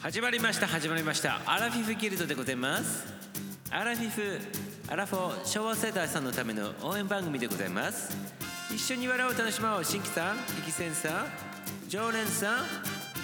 [0.00, 1.40] 始まりました始まりました。
[1.44, 3.04] アラフィフギルドでございます。
[3.68, 4.38] アラフィフ
[4.86, 8.16] アラフォー昭和世代さんのための応援番組でございます。
[8.72, 9.84] 一緒に笑おう楽しもう。
[9.84, 11.26] 新規さん力戦さん
[11.88, 12.64] 常連さん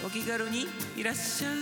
[0.04, 0.66] お気軽に
[0.96, 1.54] いらっしゃい。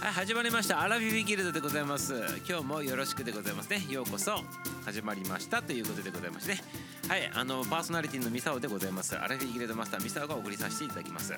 [0.00, 0.80] はい始まりました。
[0.80, 2.14] アラフィフギルドでございます。
[2.48, 3.84] 今日もよろしくでございますね。
[3.90, 4.42] ようこそ。
[4.86, 6.62] 始まりましたということでございましてね。
[7.08, 9.16] はいあのパーソナリティのミサオでございます。
[9.16, 11.32] アラフィフギルドマスターミサオがお送りさせていただきます。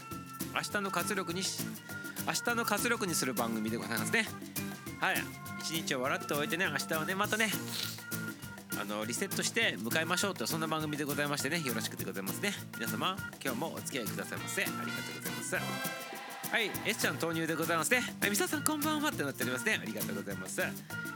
[0.53, 1.63] 明日の活力にし
[2.27, 4.27] 明日の活力にする番組でございますね。
[5.01, 5.17] はい
[5.61, 7.53] 一日を笑っておいてね明日はねまたね
[8.81, 12.53] あのリセットして迎えましょうとそんな番組でございましてねよろしくでございますね。
[12.77, 14.63] 皆様今日もお付き合いくださいませ。
[14.63, 14.87] ありがとう
[15.19, 15.57] ございます。
[16.51, 18.01] はい S ちゃん投入でございますね。
[18.21, 19.79] はいみささんこんばんはってなっておりますね。
[19.81, 20.61] ありがとうございます。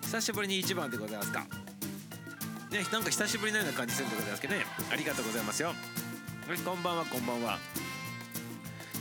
[0.02, 1.45] 久しぶりに一番でございますか。
[2.74, 4.66] ねなんか久しぶりのような感じするんでございますけどね。
[4.91, 5.73] ありがとうございますよ。
[6.64, 7.59] こんばんはこんばんは。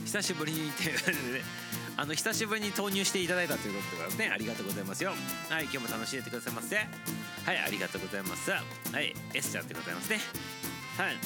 [0.04, 0.94] 久しぶりにって
[1.96, 4.30] あの久しぶりに投入していただいたということでございますね。
[4.32, 5.10] ありがとうございますよ。
[5.50, 6.76] はい今日も楽しんでてくださいませ。
[6.76, 6.86] はい
[7.58, 8.50] ありがとうございます。
[8.52, 8.58] は
[9.00, 10.20] い S ちゃんでございますね。
[10.96, 11.16] はい。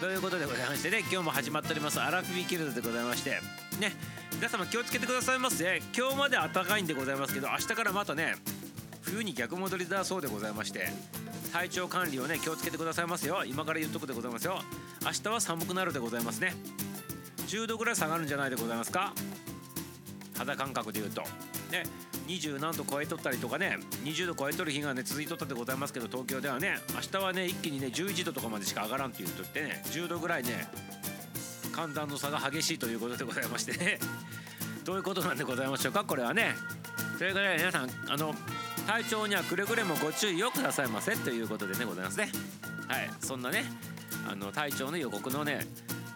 [0.00, 1.98] ということでございましてね今日も始まっております。
[2.00, 3.40] アラフィビキルドでございまして。
[3.80, 3.92] ね
[4.34, 5.80] 皆様気をつけてくださいませ。
[5.96, 8.34] 今日まで暖かいんでございますけど明日からまたね
[9.10, 10.88] 冬に逆戻りだそうでございまして
[11.52, 13.42] 体調管理をね気をつけてくださいますよ。
[13.46, 14.60] 今から言っとくでございますよ。
[15.04, 16.54] 明日は寒くなるでございますね。
[17.46, 19.12] 10度ぐらい下がるんじゃないでございますか。
[20.36, 21.22] 肌感覚で言うと。
[21.72, 21.84] ね
[22.26, 30.68] 20何度超えとったりとかね20度超えとる日がね続いとったでございますけど東京ではね明日はね一気にね11度とかまでしか上がらんって言うとってね10度ぐらいね
[31.72, 33.98] 寒暖の差が激しいということでございましてね。
[34.84, 36.04] どういうことなんでございましょうか？
[36.04, 36.54] これはね。
[37.18, 38.34] ということで皆さんあの
[38.88, 42.32] 体調にはくれぐれもご注意をくださいませということでねございますね。
[42.88, 43.64] はいそんなね
[44.26, 45.66] あの体調の予告のね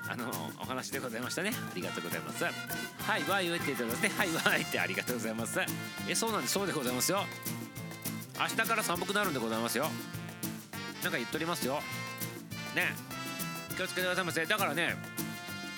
[0.09, 0.25] あの
[0.59, 1.53] お話でございましたね。
[1.55, 2.45] ありがとうございます。
[2.45, 2.51] は
[3.19, 4.11] いわいわいって言ってますね。
[4.17, 5.61] はいわいってありがとうございます。
[6.09, 6.55] えそうなんです。
[6.55, 7.27] そうでございますよ。
[8.41, 9.91] 明日から寒くなるんでございますよ。
[11.03, 11.75] なんか言っとりますよ。
[12.75, 12.95] ね。
[13.77, 14.47] 気をつけてくださいませ。
[14.47, 14.97] だからね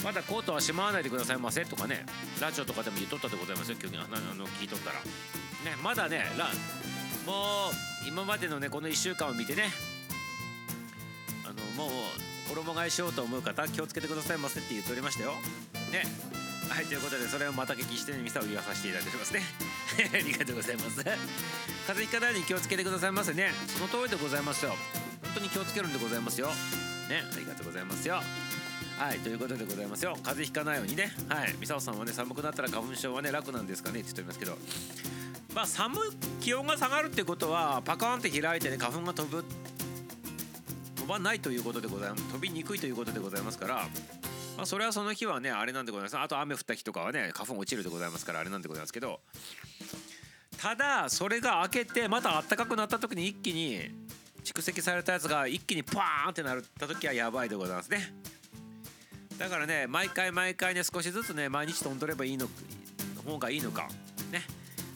[0.05, 2.07] まだコートはしまわないでくださいませとかね
[2.41, 3.79] ラジオとかでも言っとったでございますよ。
[3.83, 5.01] 今日あの聞いとったら。
[5.65, 6.51] ねまだねラ
[7.27, 9.71] もう今までのねこの1週間を見てね。
[11.45, 11.55] あの
[11.85, 15.33] もう衣替えしようと思う方気をつけてくださいませって言っておりましたよ。
[15.93, 16.05] ね。
[16.69, 19.43] はいということでそれをまた聞きしてねミサを言わさせていただいておりますね。
[20.13, 20.97] ありがとうございます。
[20.97, 23.53] 風邪ひかないように気をつけてくださいませね。
[23.69, 24.77] その通りでございますよ。
[25.23, 26.49] 本当に気をつけるんでございますよ。
[27.09, 27.25] ね。
[27.33, 28.23] ありがとうございますよ。
[28.99, 30.13] はいということでございますよ。
[30.23, 31.13] 風邪ひかないようにね。
[31.29, 31.55] はい。
[31.59, 35.24] ミサオさんはね寒くなったら花粉症はね楽なんですかねって言っておりますけど。
[35.55, 35.99] まあ寒い
[36.41, 39.45] 気温が下がるってことはパカーンって開いてね花粉が飛ぶ
[40.97, 43.75] 飛ばないということでございます飛びにくいということでございますから
[44.57, 46.19] まあそれはその日はねあれなんでございます。
[46.19, 49.21] あと雨降った日とかはね花粉落ちるでございますからあれなんでございますけど
[50.59, 53.81] ただそれが明けてまた暖かくなった時に一気に
[54.45, 58.13] 蓄積されたやつが一気にパーンってなった時はやばいでございますね。
[59.39, 62.49] だからね毎回毎回ね少しずつね毎日飛んどればいいの
[63.27, 63.89] 方がいいのか
[64.31, 64.43] ね。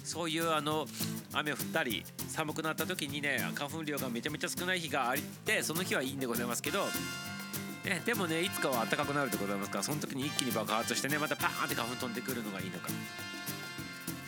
[0.09, 0.87] そういうあの
[1.35, 6.87] 雨降ったり寒くなった時にね花粉量がめちゃめちゃ少ない日があってその日はいいんでございますけど、
[7.85, 12.89] ね、でもねいつかは暖かくなるでございますからその時に一気に爆発してねまたパーンって花粉飛んでくるのがいいのか。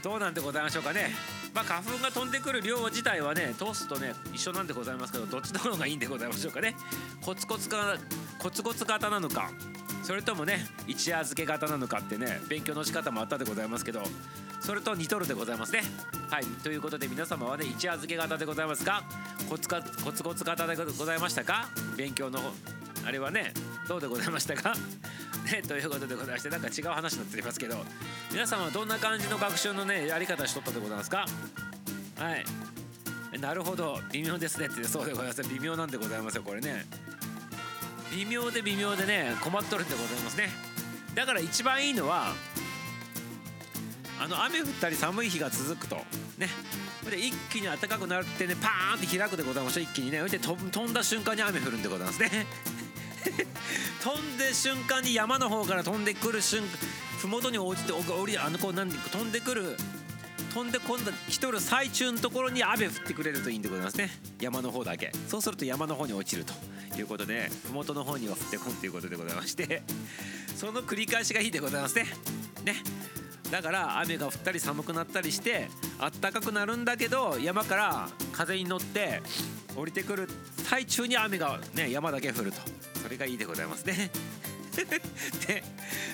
[0.03, 1.11] どうなんでございましょうかね。
[1.55, 6.77] まあ花粉が飛んでくる量自体はね通すとね一緒なんでございますけどどっちの方がいいんでございましょうかね。
[7.23, 7.97] コツコツか
[8.39, 9.51] コツコツ型なのか
[10.03, 14.03] それともね一夜漬け型なのかってね勉強の仕方もあったでございますけど
[14.61, 15.83] それと似とるでございますね。
[16.31, 16.45] はい。
[16.63, 19.03] ということで皆様はね一夜漬け型でございますか？
[19.49, 21.69] コツかコツコツ型でございましたか？
[21.97, 22.39] 勉強の
[23.07, 23.53] あれはね
[23.89, 24.75] どうでございましたか？
[25.51, 27.85] ねということでございましてなんか違う話になっておりますけど
[28.31, 31.25] 皆様はどんな感じの学習のねやり方しとったでございますか？
[32.19, 32.45] はい。
[33.41, 34.01] なるほど。
[34.13, 36.85] 微妙ですねってそうでございます微妙なんでございますよこれね。
[38.13, 40.51] 微妙で微妙でね困っとるんでございますね。
[41.15, 42.35] だから一番いいのは
[44.21, 45.97] あの雨降ったり寒い日が続くと。
[46.37, 46.49] ね。
[47.09, 50.23] で一気に暖かくなってねパーンって開くでございましょ一気にね。
[50.29, 50.55] で飛
[50.87, 52.47] んだ瞬間に雨降るんでございますね。
[54.05, 56.63] 飛んで瞬間に山の方から飛んでくる瞬
[57.23, 59.77] 麓に落ちて降りあのこう何飛んでくる
[60.53, 64.11] 飛んで今度来とる最中のところに雨降ってくれるといいんでございますね。
[64.39, 65.13] 山の方だけ。
[65.29, 66.53] そうすると山の方に落ちると
[66.99, 69.83] いうことで麓の方には降ってこんということでございまして。
[70.57, 72.07] その繰り返しがいいでございますね。
[72.65, 72.75] ね。
[73.51, 75.69] だから雨が降ったり寒くなったりして
[75.99, 79.23] あったかくなるんだけど山から風に乗って
[79.77, 80.29] 降りてくる
[80.65, 82.61] 最中に雨がね山だけ降ると。
[83.03, 84.11] それがいいでございますね。
[85.47, 85.65] で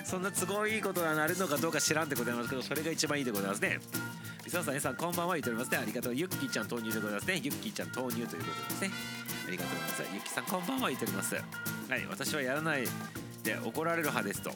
[0.05, 3.81] そんな都合いいことがなるのかどうか知らんでございますけどそれが一番いいでございますね。
[4.45, 5.79] みささんさんこんばんは言っておりますね。
[5.79, 6.15] ありがとう。
[6.15, 7.41] ゆっきーちゃん投入でございますね。
[7.43, 8.91] ゆっきーちゃん投入ということですね。
[9.47, 10.03] ありがとうございます。
[10.15, 11.35] ゆっきさんこんばんは言っております。
[11.35, 11.41] は
[11.97, 12.85] い私はやらない
[13.43, 14.55] で怒られる派ですと。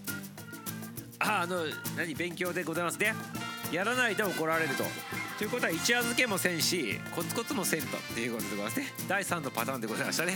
[1.20, 1.64] ああの
[1.96, 2.98] 何勉強でございます。
[2.98, 3.14] ね
[3.70, 4.84] やらないで怒られると。
[5.38, 8.86] ということは一夜漬けもせんしコツコツもせんとっていうことでございますね。
[9.08, 10.34] 第3のパターンでございましたね。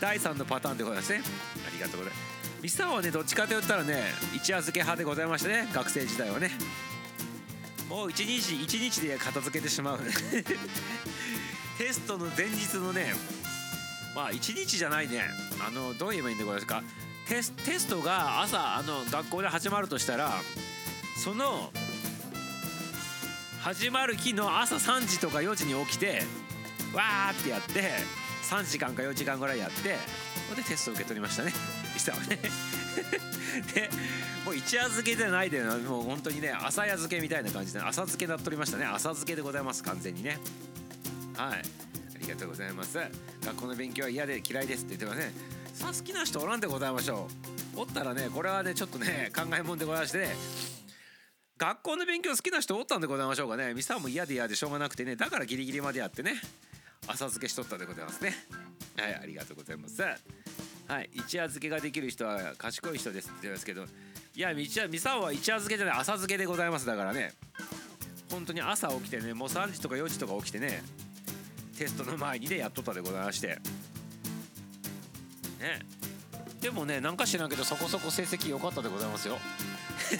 [0.00, 1.20] 第3のパターンでございますね。
[1.66, 2.62] ありがとうございます。
[2.62, 4.02] ミスターはねどっちかと言ったらね
[4.34, 5.68] 一夜漬け派でございましたね。
[5.72, 6.50] 学生時代はね。
[7.88, 10.00] もう一日一日で片付けてしまう。
[11.78, 13.14] テストの前日のね
[14.14, 15.24] まあ一日じゃないね。
[15.66, 16.82] あのどう言えばいいんでございますか。
[17.28, 20.32] テステストが朝あの学校で始まるとしたら
[21.22, 21.70] その
[23.60, 26.22] 始まる日の朝3時とか4時に起きて
[26.94, 27.92] わーってやって
[28.50, 29.96] 3時間か4時間ぐらいやって
[30.48, 31.52] ほんでテスト受け取りましたね。
[31.94, 32.38] 実はね。
[33.74, 33.90] で
[34.44, 38.86] もう一夜漬けじゃないでもう本当にね朝夜漬けみたいな感じで朝漬けなっとりましたね。
[38.86, 40.38] 朝漬けでございます完全にね。
[41.36, 41.58] はい。
[41.58, 41.62] あ
[42.20, 42.98] りがとうございます。
[43.44, 45.59] 学校の勉強は嫌で嫌いですって言ってますね。
[45.80, 47.26] さあ好きな人おらんでございましょ
[47.74, 47.80] う。
[47.80, 50.36] おったらねこれはねちょっとね考えもんでございましてね。
[51.56, 55.16] 学校の勉強好きな人おったんでございましょうかねミサも嫌で嫌でしょうがなくてね。
[55.16, 56.34] だからギリギリまでやってね
[57.06, 58.34] 浅漬けしとったでございますね。
[58.98, 60.02] はいありがとうございます。
[60.02, 63.84] はい一夜漬けができる人は賢い人ですって言いますけど
[64.34, 67.32] いやミサオは一夜漬けじゃない浅漬けでございますだからね。
[68.30, 70.82] 本当に朝起きてねもう3時とか4時とか起きてね
[71.78, 73.58] テストの前にねやっとったでございまして
[75.60, 75.80] ね。
[76.60, 79.38] でもねなんか知らんけどそこそこ成績良かったでございますよ。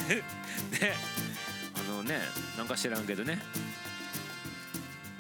[0.81, 0.95] ね。
[1.75, 2.21] あのね
[2.57, 3.43] なんか知らんけどね。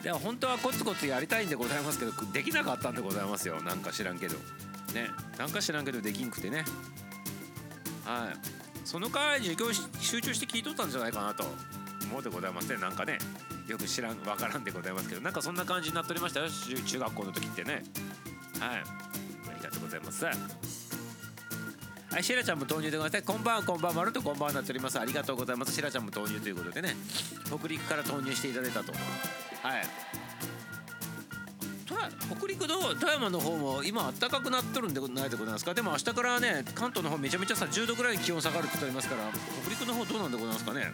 [0.02, 3.60] で本当はコツコツやりたいんでございますけどできなかったんでございますよ。
[3.62, 4.36] なんか知らんけど。
[4.94, 5.10] ね。
[5.38, 6.64] なんか知らんけどできんくてね。
[8.04, 8.86] はい。
[8.86, 11.44] その代わり授業集中して聞いとったんじゃないかなと。
[12.10, 12.76] 思うでございますね。
[12.78, 13.18] なんかね。
[13.68, 15.20] よく知らんわからんでございますけど。
[15.20, 16.48] なんかそんな感じになっておりましたよ。
[16.84, 17.84] 中学校の時ってね。
[18.58, 18.84] はい。
[19.80, 23.32] ございますはい、シェラちゃんも投入でございます。
[23.32, 24.98] こんばんは、こんばんは、るとこんばんはなっております。
[24.98, 25.72] ありがとうございます。
[25.72, 26.96] シェラちゃんも投入ということでね、
[27.46, 28.92] 北陸から投入していただいたと。
[28.92, 29.82] はい。
[32.36, 35.74] 北陸の富山の方も今暖かくなっとるんでないでございますか？
[35.74, 39.22] でも明日からね関東の方めちゃめちゃさ10度ぐらい気温下がるって言っておりますから
[39.62, 40.92] 北陸の方どうなんでございますかね？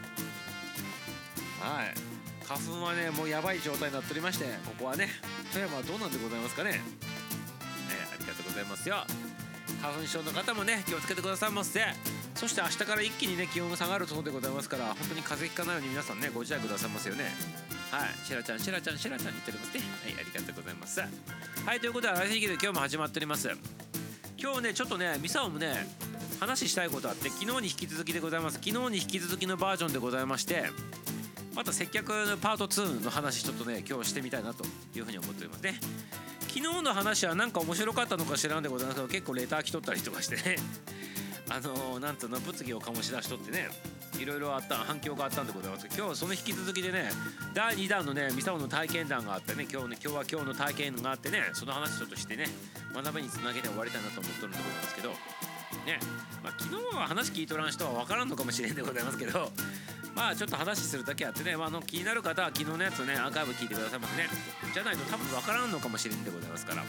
[1.60, 1.94] はい
[2.44, 5.08] 花粉はねもうやばい状態になっておりましてここはね
[5.52, 6.80] 富山はどうなんでございますかね？
[8.56, 9.04] ざいますよ。
[9.82, 11.80] 花粉症の方もね気をつけてくださいませ。
[12.34, 17.24] そして明日から一気にね気温が下がるそうでございますから本当に風邪ひかないように皆さんねご自愛くださいますよね。
[17.90, 18.10] はい。
[18.24, 19.80] シェラちゃんシェラちゃんシェラちゃんに言っておりますね。
[20.02, 21.00] はいありがとうございます。
[21.00, 23.50] はいということで嵐劇で今日も始まっております。
[24.38, 25.86] 今日ねちょっとねミサオもね
[26.40, 28.54] 話したいことあって昨日に引き続きでございます。
[28.62, 30.64] 昨日に引き続きのバージョンでございまして
[31.54, 34.64] また接客のパート2の話ちょっとね今日してみたいなと
[34.94, 35.80] いうふうに思っておりますね。
[36.56, 40.56] 昨日の話はなんか面白かったのか知らんでございますけど結構レター来とったりとかしてね。
[41.48, 43.68] あのー、なんつうの物議を醸し出しとってね
[44.18, 47.12] いろいろあった反響があったんでございますけど今日はその引き続きでね
[47.54, 52.48] 第2弾のねミサオの体験談があってね今日ね今日は今日の体験があってねその話ちょっとしてね
[52.92, 55.10] 学びにつなげて終わりたいなと思っとるんでございますけど
[55.84, 56.00] ね。
[56.42, 59.52] まあ、昨日は話聞いとらん人は分からんのかもしれんでございますけど
[60.16, 64.26] まあちょっと話するだけあってね、まあ、の気になる方は昨日のやつねアーカイブ聞いてくださいますね。
[64.72, 66.82] じゃないと多分分からんのかもしれんでございますから。
[66.82, 66.88] ね。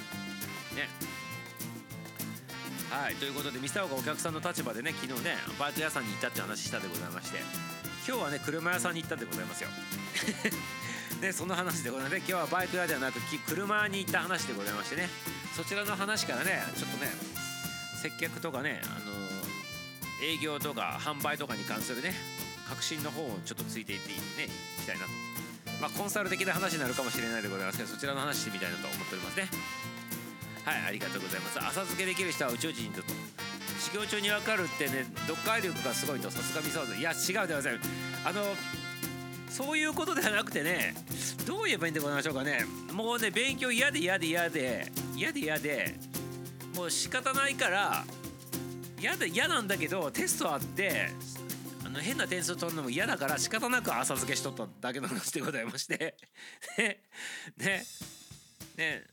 [2.90, 7.40] はいということでミスターがお客さんの立場でね昨日ねバイト屋さんに行ったって話したでございまして。
[8.08, 9.70] 今日はね車屋さんに行ったでございますよ。
[11.20, 12.18] で その話でございますね。
[12.20, 15.10] 今日はバイト屋ではなく車に行った話でございましてね。
[15.54, 17.12] そちらの話からねちょっとね
[18.02, 19.18] 接客とかねあの、
[20.24, 22.14] 営業とか販売とかに関するね
[22.68, 25.12] 革新の方をちょっとついていってねいきたいなと。
[25.82, 29.50] まあコンサル的な話になるかもしれないでございますけどそちらの話してみたいなと思っておりますね。
[30.66, 31.60] はいありがとうございます。
[31.60, 33.02] 浅漬けできる人は宇宙人と
[33.80, 37.90] 修行中に分かるってね読解力がすごいとさすがミサオいや違うでございます。
[38.26, 38.44] あの
[39.50, 40.94] そういうことではなくてね
[41.46, 42.66] どう言えばいいんでございましょうかね。
[42.92, 45.96] もうね勉強嫌で嫌で嫌で嫌で嫌で
[46.76, 48.04] もう仕方ないから
[49.00, 51.12] 嫌で嫌なんだけどテストあって
[51.88, 56.18] あの変な点数取るのも嫌だから仕方なく浅漬けしとっただけの話でございまして。
[56.78, 57.00] ね。
[57.56, 57.86] ね。
[58.76, 59.04] ね。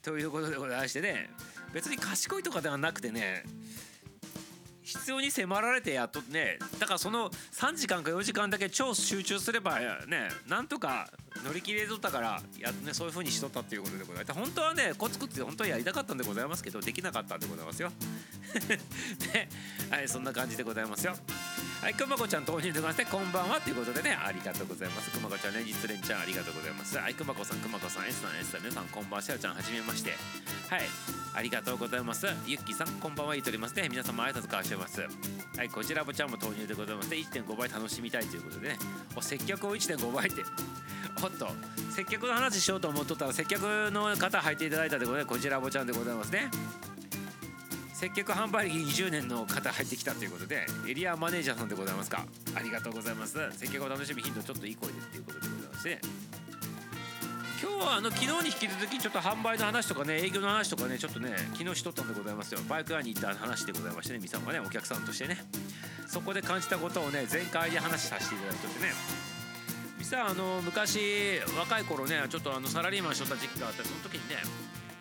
[0.00, 1.28] ということでございましてね。
[1.74, 3.44] 別に賢いとかではなくてね
[4.82, 6.58] 必要に迫られてやっとね。
[6.78, 11.12] だからその3時間か4時間だけ超集中すればねなんとか
[11.44, 14.38] 乗り切れとったからやねそういう風にしとったっていうことでございます。
[14.38, 17.90] 本当はねコツコツ本当はやりたかったんでございますけどできなかったんでございますよ。
[19.34, 19.48] ね。
[19.90, 21.16] はいそんな感じでございますよ。
[21.80, 25.10] はいくまこちゃん投入でございましてこんばんはということでねありがとうございます。
[25.10, 26.98] くまこちゃん連日連チャンありがとうございます。
[26.98, 30.16] はいくまこさんくまこさん S さん S さん皆さんこんばんはしゃおちゃんはじめまして。
[30.68, 30.82] はい
[31.34, 32.26] ありがとうございます。
[32.46, 33.88] ゆっきーさんこんばんは言っておりますね。
[33.88, 35.00] 皆様挨拶交わしてます。
[35.56, 37.08] はいこちらもちゃんも投入でございます。
[37.10, 38.78] ね1.5倍楽しみたいということでね。
[39.14, 40.42] お接客を1.5倍って。
[41.20, 41.48] おっと
[41.90, 46.50] 接客の話しようと思っとったら接客の方入っていただいたということでこちらもちゃんでございますね。
[47.94, 52.24] 接客販売歴20年の方入ってきたということでエリアマネージャーさんでございますか。
[52.54, 53.36] ありがとうございます。
[53.56, 56.00] 接客を楽しむ頻度ちょっといい声でっていうことでございまして
[57.60, 62.60] 今日はあの昨日に引き続きちょっと販売の話とかね営業の話とかねちょっとね昨日しとったんでございますよ。
[62.68, 65.38] バイク屋に行った話でございましてねミさんがねお客さんとしてね。
[66.06, 69.37] そこで感じたことをね全開で話させていただいててね。
[70.08, 74.36] さあの昔若い頃ねちょっとあのサラリーマンしとった時期があってその時にね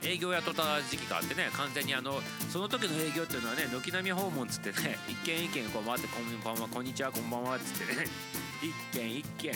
[0.04, 8.06] 営業やっとった時期があってね完全にあのその時の営業っていうのはね軒並み訪問っつってね 一軒一軒こう回って「こんばんはこんにちはこんばんは」っつってね
[8.62, 9.54] 一軒一軒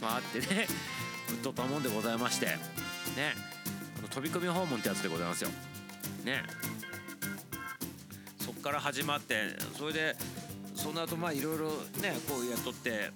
[0.00, 0.66] 回ってね
[1.28, 3.34] 売っとったもんでございましてね
[3.98, 5.50] あの飛び込み訪問ってやつでございますよ。
[6.24, 6.42] ね。
[8.42, 10.16] そっから始まってそれで
[10.74, 11.68] その後まあいろいろ
[12.00, 13.10] ねこうやっとって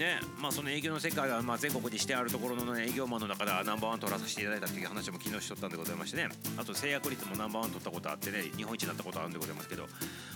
[0.00, 6.28] ねまあその営業の世界はまあ全国にしてあるところの、ね、営業マンの中ではナンバーワン取らさせていただいたっていう話も昨日しとったんでございましてね。
[6.56, 9.86] あと制約率もナンバーワン取ったことあってね日本一になったことあるんでございますけど。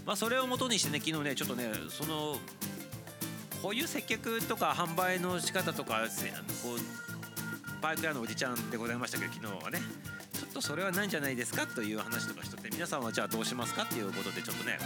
[0.06, 2.38] まあそれをもとにしてね昨日ねちょっとねその
[3.62, 9.78] こういう接客とか販売の仕方とかせあのこうバイク屋のおじちゃんでございましたけど昨日はね
[10.34, 14.78] ちょっとそれはないんじゃないですかという話とかしとって皆さんはじゃあどうしますかっていうことでちょっとね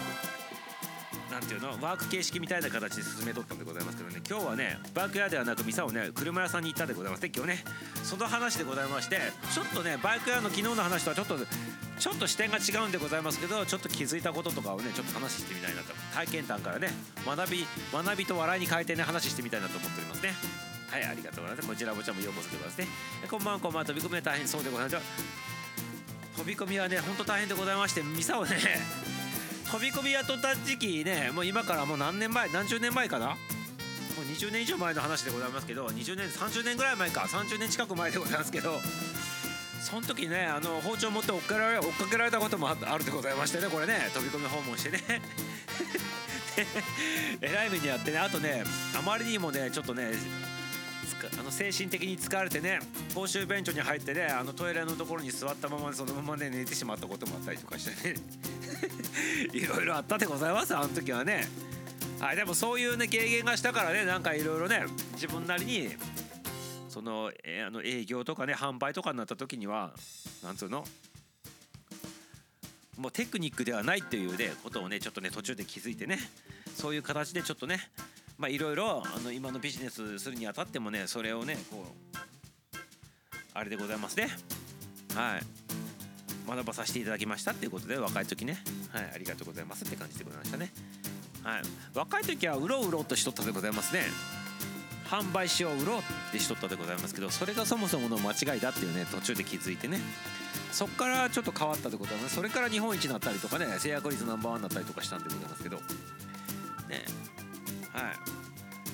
[1.31, 1.69] なんていうの？
[1.81, 4.21] ワーク形式みたいな形で進めとったんでございますけどね。
[4.29, 7.65] 今日はねバイク屋ではなくミサをね車屋さんに行ったでございますね今日ね
[8.03, 9.19] その話でございまして
[9.53, 15.93] ちょっとねバイク屋の昨日の話とはちょっとちょっと視点が違うんでございますけどちょっと気づいたこととかをねちょっと話してみたいなと。
[16.15, 16.89] 体験談からね
[17.27, 20.33] 学び学びと笑いに変えてね話してみたいなと思っておりますね。
[20.91, 21.69] はいありがとうございます。
[21.69, 22.89] こちらもちゃんもようこそでございますね。
[23.29, 23.85] こんばんはこんばんは。
[23.85, 25.07] 飛び込みは大変そうでございます
[26.37, 28.57] 飛び込みはねほんと大変でございましてミサをね
[29.71, 33.27] 飛び込み雇った時期ねもう今からもう何年前何十年前かな？
[33.29, 33.35] も
[34.23, 37.21] う20年以上前の話でございますけど20年30年ぐらい前か。
[37.23, 38.81] 30年近く前でございますけど
[39.81, 45.01] その時ねあの包丁持って追っかけられ追っかけられたこともあるでございましてねこれね飛び込み訪問してね。
[47.41, 48.65] えらい目にあってねあとね
[48.99, 50.11] あまりにもねちょっとね
[51.39, 52.81] あの精神的に疲れてね
[53.15, 58.17] 公衆便所に入ってねあのトイレのところに座ったままそのままね寝てしまったこともあったりとかしてね。
[59.53, 61.49] いろいろあったでございますあの時はね。
[62.21, 65.91] はいでもそういうね経験がしたからねなんかいろいろね自分なりに
[66.89, 69.95] その,、えーあの営業とかね販売とかになった時には
[70.43, 70.85] なんつうの
[72.97, 76.19] もうテクニックではないっていうねことをねちょっとね途中で気づいてね
[76.75, 77.89] そういう形でちょっとね
[78.39, 82.19] まあいろいろあの今のビジネスするにあたってもねそれをねこう
[83.53, 84.29] あれでございますね。
[85.15, 85.43] はい。
[86.49, 88.63] 学ばさせていただきましたっていうことで若い時ね。
[88.91, 90.73] はいありがとうございますって感じでございましたね。
[91.43, 91.63] はい。
[91.95, 94.03] 若い時はうろうろとしとったでございますね。
[95.09, 96.03] 販売しよう売ろうっ
[96.33, 99.99] てしとったでございますけどそれがそもそもの間違いだっていうね途中で気づいてね。
[100.71, 105.77] そっからちょっと変わったでございますそれから日本一になったりとかね制約率ナンバーワンになったりとかしたんでございますけど。
[106.89, 107.05] ね。
[107.99, 108.39] はい。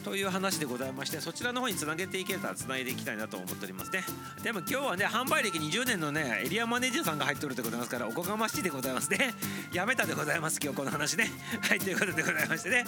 [0.04, 4.04] という話でございましてそちらの方につなげていけたらつないでいきたいなと思っておりますね。
[4.42, 9.32] でも今日はね販売歴20年のねエリアマネージャーさんが入っておるでございますからおこがましいでございますね。
[9.73, 11.30] やめたでございます今日この話ね。
[11.62, 12.84] はいということでございましてね。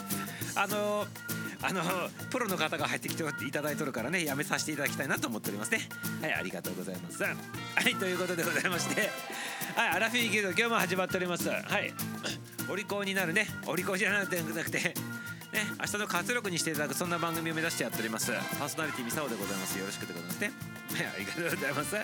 [0.54, 1.08] あのー
[1.62, 1.82] あの
[2.30, 5.88] プロの方が入ってきていただいとるからねやめさせていただきたいなと思っておりますね。
[6.20, 7.22] はいありがとうございます。
[7.22, 9.10] はいということでございまして。
[9.74, 11.48] はいアラフィーギルド今日も始まっております。
[11.48, 11.94] はい。
[12.68, 13.46] お利口になるね。
[13.66, 14.94] お利口じゃなくて。
[15.52, 18.32] ね明日の活力にしていただくそんな番組を目指してやっております。
[18.58, 19.78] パーソナリティミサオでございます。
[19.78, 20.52] よろしくでございますね。
[21.14, 21.96] ありがとうございます。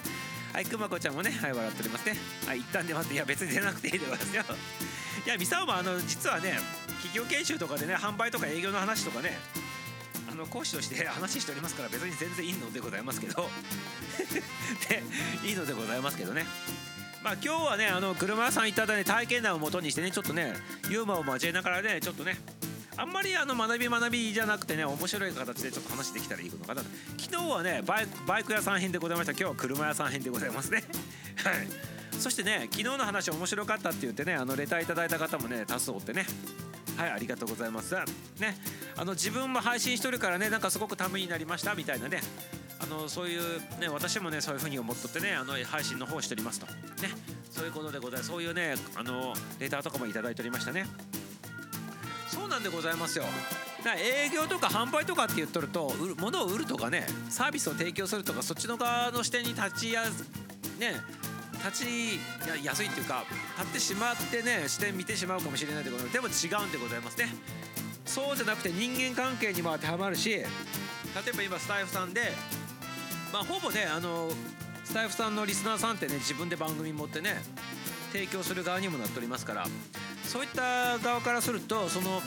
[0.52, 2.16] はいくまこちゃんもねはい笑っておりますね。
[2.46, 4.44] はい一旦出ますいや別に出なくていいでございますよ。
[5.26, 6.58] いやミサオもあの実はね
[7.02, 9.38] 企業研修とかでね販売とか営業の話とかね
[10.30, 13.50] あの講師として 話しておりますから別に全然いいのでございますけど。
[14.88, 15.02] で
[15.44, 16.46] いいのでございますけどね。
[17.22, 20.54] まあ今日はねあの車屋さん行ったね体験談をもとにしてねちょっとね
[20.90, 22.36] ユーモアを交えながらねちょっとね
[23.02, 26.82] あんまりあの学び学びじゃなくてね面白い形でちょっと話できたらいいのかな
[27.18, 29.32] 昨日はねバイクバイク屋さん編でございました。
[29.32, 30.84] 今日は車屋さん編でございますね。
[31.42, 31.68] はい。
[32.20, 36.24] そしてね昨日の話面白かったって言ってねあのレターいただいた方もね多数おってね。
[36.96, 37.96] はいありがとうございます。
[38.38, 38.56] ね。
[38.96, 42.20] あの自分も配信しとるからねなんかすごくためになりましたみたいなね。
[42.78, 46.66] あのそういうね私もねそういう風に思っとってねあの配信の方をしておりますと。
[47.02, 47.10] ね。
[47.50, 48.30] そういうことでございます。
[48.30, 50.86] そういうねあのレターとかもいただいておりましたね。
[52.42, 53.24] そうなんでございますよ。
[53.96, 60.02] 営業とか販売とかって言っとると物を売るとかねサービスを提供するとかそっちの側の視点に立ちや
[60.78, 60.96] ね
[61.64, 62.20] 立ち
[62.64, 63.24] やすいっていうか
[63.58, 67.28] 立ってしまってね視点見てしまうかもしれないでございますでも違うんでございますね。
[68.04, 70.46] そうじゃなくて人間関係にも当てはまるし例え
[71.36, 72.32] ば今スタイフさんで
[73.32, 74.30] まあほぼねあの
[74.84, 77.36] スタイフさんのリスナーさんってね自分で番組持ってね
[78.12, 79.66] 提供する側にもなっておりますから
[80.24, 82.22] そういった側からするとその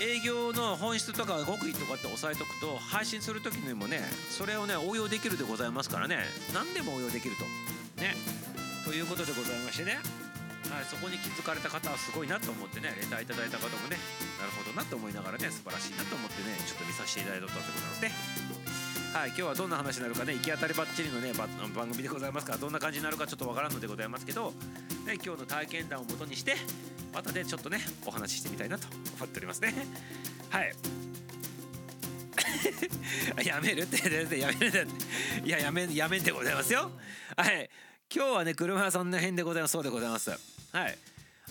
[0.00, 6.18] 営業の本質とか極意とかって押さえとくと配信する時にもねそれをね応用できるでございますからね。
[6.52, 7.44] 何でも応用できると。
[8.00, 8.14] ね。
[8.84, 9.98] ということでございましてね。
[10.70, 13.96] はい、そこに気づかれた方はすごいなと思ってねレターいただいた方もね
[14.38, 18.55] なるほどなと思いながらね素晴らしいなと思ってねちょっと見させていただいたとでございますね。
[19.12, 21.32] はい今日はどんな話になるかね行き当たりばっちりのね
[21.74, 24.52] 番組でございますからどんな感じになるかちょっとわからんのでございますけど、
[25.06, 26.54] ね、今日の体験談をもとにして
[27.14, 28.86] またねちょっとねお話ししてみたいなと
[29.16, 29.74] 思っておりますね。
[30.50, 30.74] はい。
[33.46, 34.40] やめるってやめるってい
[35.48, 36.90] ややめやめんでございますよ。
[37.36, 37.70] はい。
[38.14, 39.72] 今日はね車屋さんの辺でございます。
[39.72, 40.30] そうでございます。
[40.30, 40.36] は
[40.88, 40.98] い。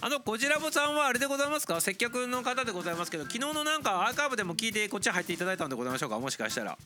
[0.01, 1.81] あのこちらぼさんはあれでございますか？
[1.81, 6.19] 接客の方でございますけど昨日のなんかアーカイブでも聞いてこっち入っていただいたんでございましょうか？
[6.19, 6.77] もしかしたら。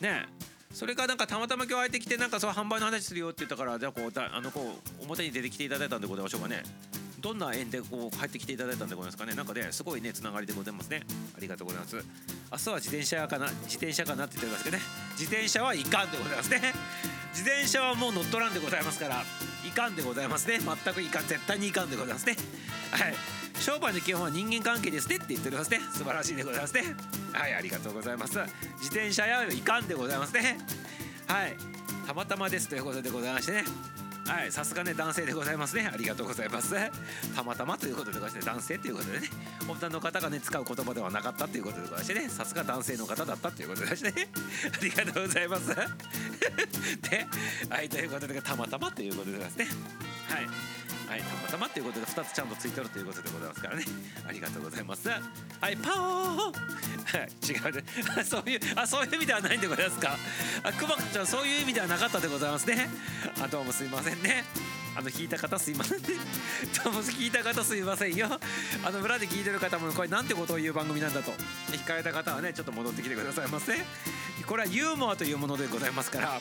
[0.00, 0.26] ね。
[0.72, 6.62] それかなんかたまたま今日入ってきてなんかそう販売の話するよって言ったからじゃあこうだあのこう表に出てきていただいたんでございましょうかね。
[7.20, 9.34] どんな縁でこう入ってきていただいたんでございますかね。
[9.34, 11.02] なんかねすごいねつながりでございますね。
[11.36, 11.96] ありがとうございます。
[11.96, 13.46] 明日は自転車かな？
[13.46, 14.82] 自転車かなって言ってますけどね。
[15.18, 16.60] 自転車はいかんでございますね。
[17.32, 19.24] 自転車はもう乗っ取らんでございますから
[19.66, 20.60] いかんでございますね。
[20.60, 21.26] 全くいかん。
[21.26, 22.36] 絶対にいかんでございますね。
[22.92, 23.14] はい。
[23.60, 25.80] 商売の基本は人間関係ですねって言っておりますね。
[25.92, 26.82] 素晴らしいでございますね。
[27.32, 28.38] はいありがとうございます。
[28.78, 30.58] 自転車やいかんでございますね。
[31.26, 31.56] はい。
[32.06, 33.64] たまたまですということでございましてね。
[34.26, 35.90] はいさすがね男性でございますね。
[35.92, 36.74] ありがとうございます。
[37.34, 39.28] たまたまということでございまして男性ということでね。
[39.68, 42.28] 女の方がね使う言葉ではなかったということでございましてね。
[42.28, 44.28] さすが男性の方だったということでございましてね。
[44.72, 45.68] ありがとうございます。
[45.68, 45.74] で
[47.68, 49.68] はいということでたまたまということでございますね。
[50.28, 50.48] はい。
[51.08, 53.84] はいたまたまということで2つちゃんとついてるということでございますからね。
[54.28, 55.08] ありがとうございます。
[55.08, 55.16] は
[55.70, 56.58] いパオー
[57.48, 57.84] 違うね。
[58.28, 60.18] そういうあそういう意味ではないんでございますか。
[60.62, 62.90] あくまちゃんそういう意味ではなかったでございますね。
[63.40, 64.44] あどうもすいませんね。
[64.94, 66.08] あの聞いた方すいませんね。
[66.84, 68.38] どうも聞いた方すいませんよ。
[68.84, 71.32] あの裏で聞いてる方もこれなんてことを言う番組なんだと。
[71.68, 73.82] 聞かれた方はねちょっと戻ってきてくださいませ。
[74.44, 76.40] これはユーモアというものでございますから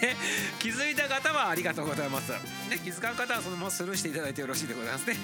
[0.00, 0.16] で
[0.58, 2.30] 気づいた方はありがとうございます。
[2.30, 2.38] ね、
[2.82, 5.16] 気づかん方はそのままスルーしていただいてよろしいでございますね。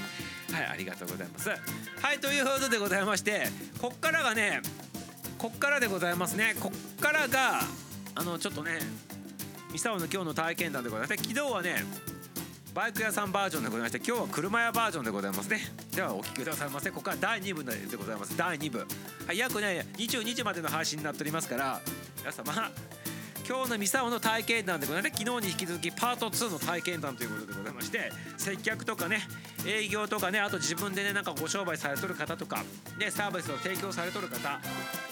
[0.53, 1.49] はい、ありがとうございます。
[1.49, 1.57] は
[2.13, 3.49] い、ということでございまして、
[3.81, 4.63] こっからがね、
[5.39, 6.55] こっからでございますね。
[6.61, 7.63] こっからが、
[8.15, 8.81] あの、ちょっとね、
[9.73, 11.85] ミサオの今日の体験談でございまして、昨日はね、
[12.75, 15.61] バイク屋さんバージョンでございまして今日は車屋バージョンでございますね
[15.95, 18.79] ではお聞きくださいませここから第2部でございます第2部、
[19.27, 21.81] はい、約ね22時までの配信になっておりますから
[22.19, 22.71] 皆様
[23.51, 25.19] 今日のミサオの体験談でございますね。
[25.25, 29.23] 昨日に引き続きパート2の体験談ということでございまして接客とかね
[29.67, 32.63] 営業とかねあと自分でねなんかご商売されとる方とか
[32.97, 34.37] ねサービスを提供されとる方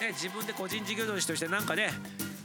[0.00, 1.90] ね自分で個人事業主としてなんかね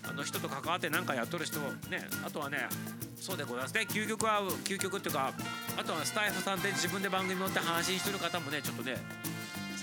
[0.10, 2.58] あの人と関わって何かやっとる人ねあとはね
[3.16, 3.86] そうでございますね。
[3.88, 5.32] 究極は究極っていうか
[5.78, 8.96] あとはスタイフさんで自分で番組持って配信してる方もねちょっとね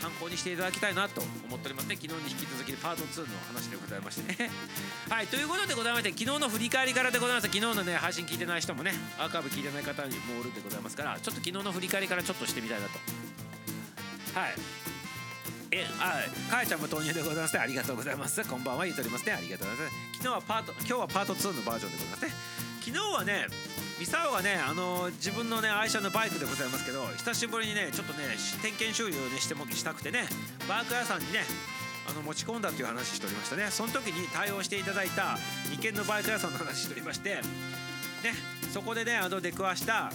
[0.01, 1.97] 参考にしていただきたいなと思っておりますね。
[1.97, 4.51] 昨日に引き続きパート2の話でございましてね。
[5.09, 7.47] はいということでございまして昨日の振り返りからでございます。
[7.47, 12.99] 昨日のね配信聞いてない人もねアーカイブ聞いてない方にもおるでございますからちょっと昨日の振り返りからちょっとしてみたいなと。
[14.39, 14.55] はい。
[15.73, 17.61] えあかえちゃんも投入でございますね。
[17.61, 18.43] ありがとうございます。
[18.45, 18.85] こんばんは。
[18.85, 19.33] 言っておりますね。
[19.35, 19.97] ありがとうございます。
[20.15, 22.70] 昨日はパート今日はパート2のバージョンでございますね。
[22.81, 23.47] 昨日はね
[23.99, 28.25] ミサオがねあの自分のね愛車のバイクでございますけど久しぶりにねちょっとね
[28.63, 30.25] 点検修理をねしてもしたくてね
[30.67, 31.41] バイク屋さんにね
[32.09, 33.69] あの持ち込んだっていう話しておりましたね。
[33.71, 35.37] その時に対応していただいた
[35.71, 37.43] 2軒のバイク屋さんの話しておりましてね
[38.73, 40.11] そこでねあの出くわした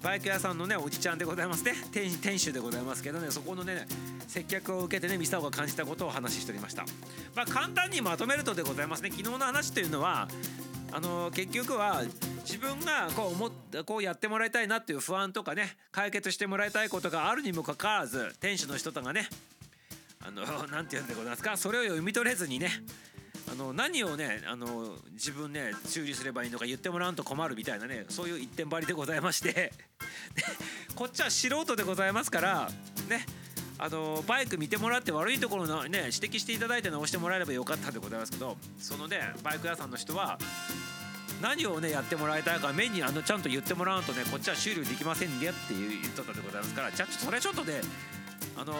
[0.00, 1.74] バイク屋さんのねおじちゃんでございますね。
[1.90, 3.86] 店店主でございますけどねそこのね
[4.28, 6.84] 接客を受けてねミサオが感じたことをお話ししておりました。
[7.34, 9.10] まあ簡単にまとめるとでございますね。
[9.10, 10.28] 昨日の話というのは
[10.94, 12.02] あの結局は
[12.44, 13.50] 自分がこう思っ
[13.84, 19.28] こうやってもらいたいなっていう不安とかね解決してもらいたいことがあるにもかかわらず店主の人とかね
[20.24, 22.70] あの 何て言うんでございますかそれを読み取れずにね
[23.50, 29.72] あの何をねあの自分ね修理すればいいのか言ってもらうと困るみたいなねそういう一点張りでございまして
[30.94, 32.70] こっちは素人でございますから
[33.08, 33.26] ね
[33.78, 40.38] あのバイク見てもらって悪いところのね指摘していただいて直してもらえればよかったでございますけどそのねバイク屋さんの人は
[41.42, 47.80] 何をねやってもらいたいか目にあのちゃんと言ってもらわんとねこっちは終了できませんねって言っとったでございますからじゃあそれちょっとね
[48.56, 48.74] あの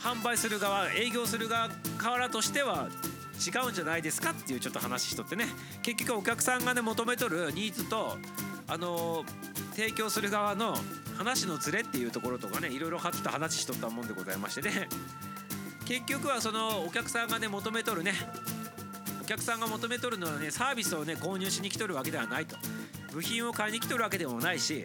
[0.00, 2.88] 販売する側営業する側からとしては
[3.40, 5.46] 違うんじゃないですかっていうちょっと話しとってね。
[5.82, 8.18] 結局お客さんがね求めとるニーズと
[8.70, 9.24] あの
[9.74, 10.76] 提供する側の
[11.18, 14.88] 話のズレっていうところとかねいろいろはっと話しとったもんでございましてね。
[15.84, 18.14] 結局はそのお客さんがね求めとるね。
[19.20, 22.56] お客さんが求めとるのはねサービスをね購入しに来とるわけではないと。
[23.12, 24.84] 部品を買いに来とるわけでもないし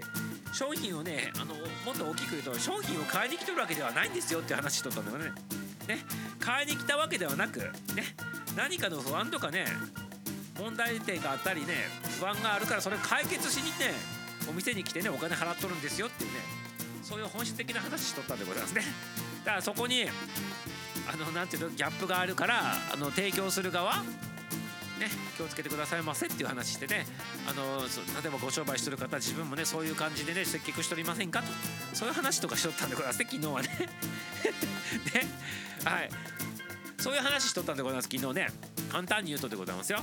[0.51, 1.53] 商品をねあの
[1.85, 5.31] もっと大きく言うと商品を買いに来とるわけではないんですよって話しとったんだよね。
[5.87, 6.03] ね。
[6.39, 8.15] 買いに来たわけではなくね。
[8.55, 9.65] 何かの不安とかね
[10.59, 11.73] 問題点があったりね
[12.19, 13.93] 不安があるからそれ解決しにね
[14.49, 16.39] お店に来てねお金払っとるんですよっていうね
[17.01, 18.81] そういう本質的な話しとったんでございますね。
[19.43, 20.05] だからそこに
[21.07, 24.03] あのなんていうのギャップがあるからあの提供する側
[24.99, 27.05] ね、気をつけてくださいませっていう話してね
[27.49, 31.47] あの例えばご商売してる方自分もねそういう感じでね接客しておりませんかと。
[31.93, 33.69] そういう話とかしとったんでございますね昨日はね。
[35.13, 35.27] ね。
[35.83, 36.09] はい。
[36.97, 38.47] そういう話しとったんでございます昨日ね。
[38.89, 39.99] 簡単に言うとでございますよ。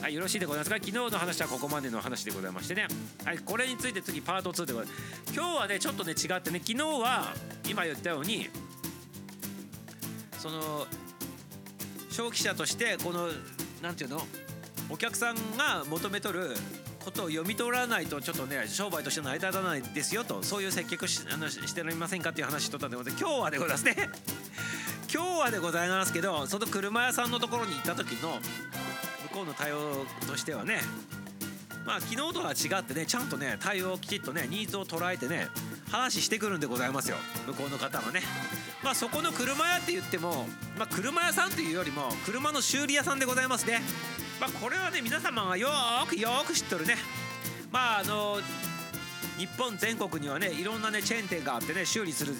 [0.00, 0.76] はい、よろしいでございますか？
[0.76, 2.86] 昨日の話はここまでの話でございましてね、
[3.24, 5.34] はい、これについて次パート2でございます。
[5.34, 7.32] 今日はねちょっとね違ってね昨日は
[7.68, 8.48] 今言ったように
[10.38, 10.86] その
[12.10, 13.28] 消費者としてこの
[13.80, 14.26] 何て言うの？
[14.90, 16.50] お客さんが求めとる
[17.04, 23.24] ことを読み取らないとちょっとね商売として成り立たないですよとそういう接客しあのしておりませんかっていう話しとったんでございます。
[23.24, 23.96] 今日はでございますね。
[25.14, 28.38] 今日はでございますけどその車屋さんのところに行った時の
[29.32, 30.80] 向こうの対応としてはね
[31.86, 35.48] まあ昨日とは違ってねちゃんとね対応をきちっとねニーズを捉えてね
[35.90, 37.16] 話してくるんでございますよ。
[37.46, 38.22] 向こうの方はね。
[38.82, 40.46] まあそこの車屋って言っても、
[40.78, 43.82] まあ、車屋さんというよりも車の修理屋さんでございますね。
[44.40, 46.96] まあこれはね皆様がよーくよーく知っとるね。
[47.70, 48.38] まああの
[49.36, 52.34] 日本全国にはねいろんなねチェーン店があってね修理する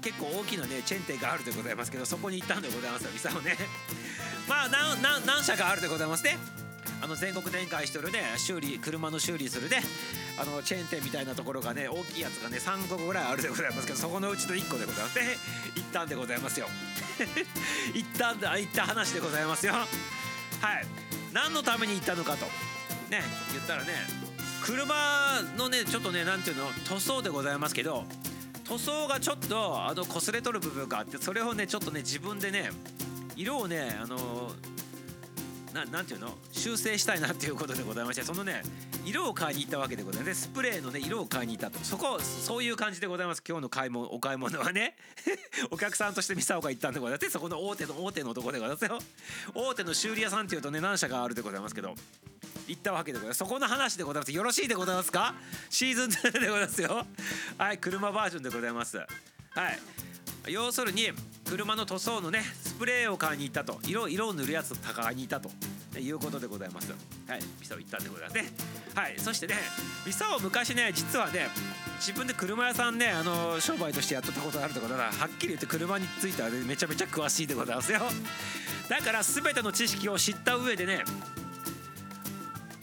[0.00, 3.56] 結構大きなねチェーン店があるでございますけどそこに行ったんでございますよミサをね。
[4.48, 6.38] まあ何何何社かあるでございますね。
[7.02, 9.82] あの全国展開してるね修理車の修理するね
[10.40, 15.36] あのチェーン店みたいなところがね大きいやつがね3個ぐらいあるでございますけどそこのうちの1個でございますね。
[15.76, 16.68] 行ったんでございますよ。
[17.94, 19.74] 行ったんだ行った話でございますよ。
[19.74, 20.86] はい。
[21.32, 22.46] 何のために行ったのかと。
[23.10, 23.92] ね言ったらね
[24.62, 28.04] 車のねちょっとね何ていうの塗装でございますけど
[28.64, 32.70] 塗装がちょっとあの擦れとる部分があってそれをねちょっとね自分でね
[33.36, 34.50] 色をねあの
[35.74, 36.32] ななんていうの？
[36.52, 38.62] 修正したいなっていうことでございましてそのね
[39.04, 40.42] 色を買いに行ったわけでございます。
[40.42, 41.84] スプレーのね色を買いに行ったと。
[41.84, 43.42] そこそういう感じでございます。
[43.46, 44.96] 今日の買い物お買い物はね。
[45.70, 47.30] お客さんとしてミサオが行ったんでございます。
[47.30, 48.98] そこの大手の大手のとこでございますよ。
[49.54, 51.94] 大手の修理屋さんっていうとね何社かあるでございますけど
[52.66, 53.38] 行ったわけでございます。
[53.38, 54.32] そこの話でございます。
[54.32, 55.34] よろしいでございますか？
[55.68, 57.06] シーズン2でございますよ。
[57.58, 58.96] はい車バージョンでございます。
[58.96, 59.78] はい。
[60.48, 61.10] 要するに
[61.44, 63.78] 車の塗装のねスプレーを買いに行ったと。
[63.84, 65.50] 色色を塗るやつを買いに行ったと。
[66.00, 66.92] いうことでございます。
[67.26, 67.40] はい。
[67.58, 68.44] ミサを行ったんでございますね。
[68.94, 69.14] はい。
[69.18, 69.54] そしてね
[70.04, 71.48] ミサを昔ね実はね
[71.98, 78.00] 自分で車屋さんねあの商売としてやっとったことがあるってことははっきり言って車についてはねめちゃめちゃ詳しいでございますよ。
[78.88, 81.02] だから全ての知識を知った上でね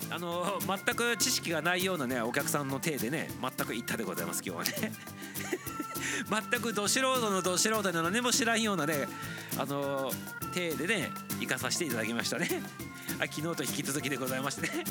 [0.09, 4.91] あの全く知識がないようなねお客さんの体でね全く行ったでございます今日はね。
[6.51, 9.07] 全くど素人のど素人で何も知らんようなね
[9.57, 10.11] あの
[10.53, 12.47] 体でね行かさせていただきましたね。
[13.19, 14.69] あ昨日と引き続きでございましてね。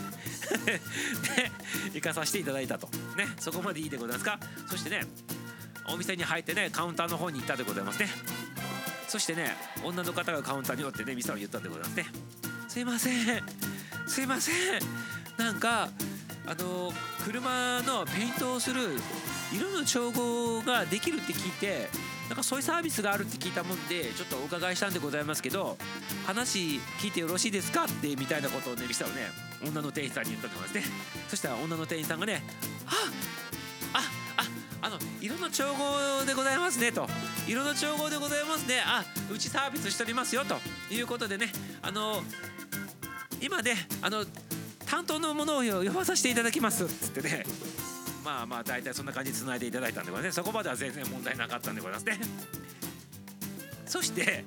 [1.92, 2.88] で行かさせていただいたと。
[3.16, 4.38] ねそこまでいいでございますか。
[4.68, 5.06] そしてね
[5.86, 8.08] お店に入ってねカウンターの方に行ったでございますね。
[9.08, 12.06] そしてね女の方がカウンターにおってね店を言ったんでございますね。
[12.68, 13.42] すいません。
[14.06, 14.54] すいません。
[15.36, 15.88] なんか
[16.46, 16.92] あの
[17.24, 18.98] 車のペイントをする
[19.54, 21.88] 色の調合ができるって聞いて
[22.28, 25.76] なんかそういうサービスがあるって聞いたもんでちょっとお伺いしたんでございますけど
[26.26, 29.26] 話聞いてよろしいですかってみたいなことをねミサをね
[29.64, 30.82] 女の店員さんに言ったんですね。
[31.28, 32.42] そしたら女の店員さんがね
[32.86, 34.02] 「ああ
[34.82, 37.08] ああの色の調合でございますね」と
[37.46, 38.82] 「色の調合でございますね。
[38.84, 40.58] あうちサービスしておりますよ」と
[40.92, 42.22] いうことでねあの
[43.40, 44.24] 今ねあの
[44.86, 47.44] 担当のものを呼ばさせていただきますっつってね。
[48.24, 50.42] まあまあ大体そんな感じでつないでいただいたんでございますね。
[50.42, 52.20] そこまでは全然問題なかったんでございますね。
[53.86, 54.44] そして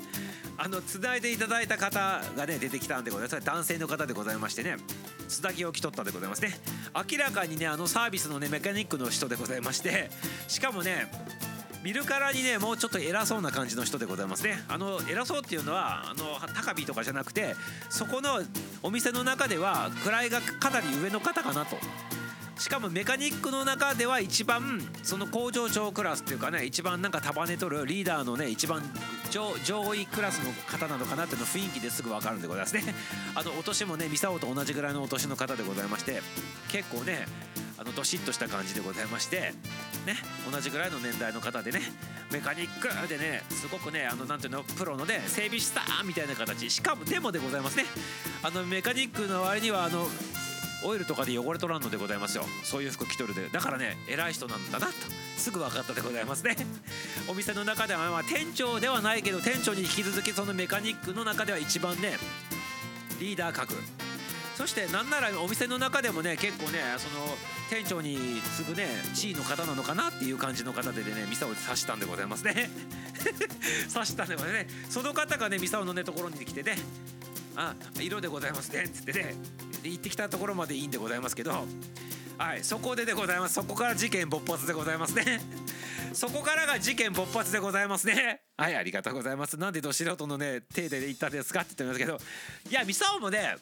[0.58, 3.46] あのつないでいただいた方がね出てきたんでございます。
[3.46, 4.78] 男性の方でございましてね。
[5.28, 6.58] つなぎを着とったでございますね。
[6.94, 10.10] 明らかにねあのサービスのねメカニックの人でございまして。
[10.48, 11.12] しかもね
[11.84, 14.64] 見るからにねもうちょっと偉そうな感じの人でございますね。
[14.68, 17.56] あの偉そうっていうのはあの高火とかじゃなくて
[17.90, 18.42] そこの
[18.82, 21.78] お店の中では位がかなり上の方かなと。
[22.58, 28.82] しかもメカニックの中では一番その工場長クラスっていうかね一番なんか束ね取るリーダーのね一番
[29.30, 32.84] 上上位クラスの方なのかなっていうの雰囲気ですぐ分かるんでございますね。
[33.36, 36.22] あのお年もねミサオと同じぐらいのお年の方でございまして
[36.70, 37.28] 結構ね
[37.78, 39.54] あのどしっとした感じでございまして
[40.06, 40.18] ね
[40.50, 41.82] 同じぐらいの年代の方でね
[42.32, 46.70] メカニックでねすごくねあのなんていうのプロのね整備士さんみたいな形。
[46.70, 47.86] しかもでもでございますね。
[48.44, 50.10] あのメカニックの割にはあの
[50.86, 52.46] オイルとかで汚れとらんのでございますよ。
[52.64, 53.50] そういう服着とるで。
[53.50, 54.94] だからね偉い人なんだなと。
[55.38, 56.56] すぐ分かったでございますね。
[57.28, 62.18] お店の中ではまあ店長ではないけど店長に引き続きそのメカニックの中では一番ね
[63.20, 63.74] リーダー格。
[64.56, 67.38] そしてなんならお店の中でもね結構ねその
[67.70, 72.70] 店長に次ぐね地位の方なのかなっていう感じの方でねミサを刺したんでございますね。
[73.94, 74.86] 刺したんでございますね。
[74.90, 76.78] その方がねミサオのねところに来てね
[77.56, 79.36] あ色でございますねっつってね
[79.86, 81.52] で行ってきたところまでいいんでございますけど
[82.38, 83.54] はいそこででございます。
[83.54, 85.40] そこから事件勃発でございますね。
[86.12, 88.42] そこからが事件勃発でございますね。
[88.58, 89.58] はいありがとうございます。
[89.58, 92.20] なんでど素人のね手で言ったんですかって言ってますけど
[92.70, 93.56] いやミサオもね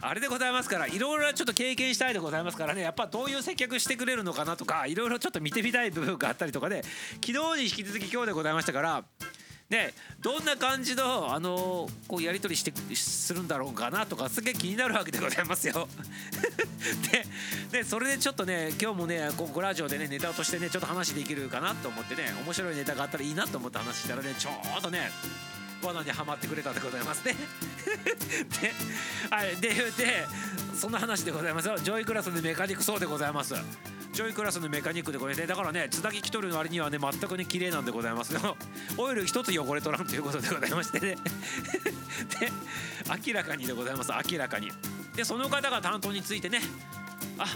[0.00, 6.82] あれでございますからいろいろちょっと経験したいでございますからねやっぱどういう接客してくれるのかなとかいろいろちょっと見てみたい部分があったりとかで
[7.26, 9.04] 昨日に引き続き今日でございましたから
[9.70, 15.88] ねどんな感じのあのこうやり取りしてするんだろうかなとかすげえ気になるわけでございますよ。
[17.70, 25.10] ででそれでちょっとね今日もねここラジオでねネタとしてねちょっと話できるかなと思ってね面白いネタがあったらいいなと思って話したらねちょうどね
[25.82, 27.36] 罠にはまってくれたでございますね。
[28.60, 28.74] で,、
[29.30, 30.24] はい、で言うて
[30.74, 31.78] そんな話でございますよ。
[31.78, 33.54] 上位クラスのメカニックそうでございます。
[34.18, 38.56] 上位クラスのメカニックでこれねだからね津田木きとるの割にはね全くね綺麗なんでございますよ。
[38.98, 41.14] オイル一つ汚れとらんということでございましてね。
[42.40, 42.50] で
[43.26, 44.10] 明らかにでございます。
[44.28, 44.72] 明らかに。
[45.14, 46.60] でその方が担当についてね
[47.38, 47.46] あ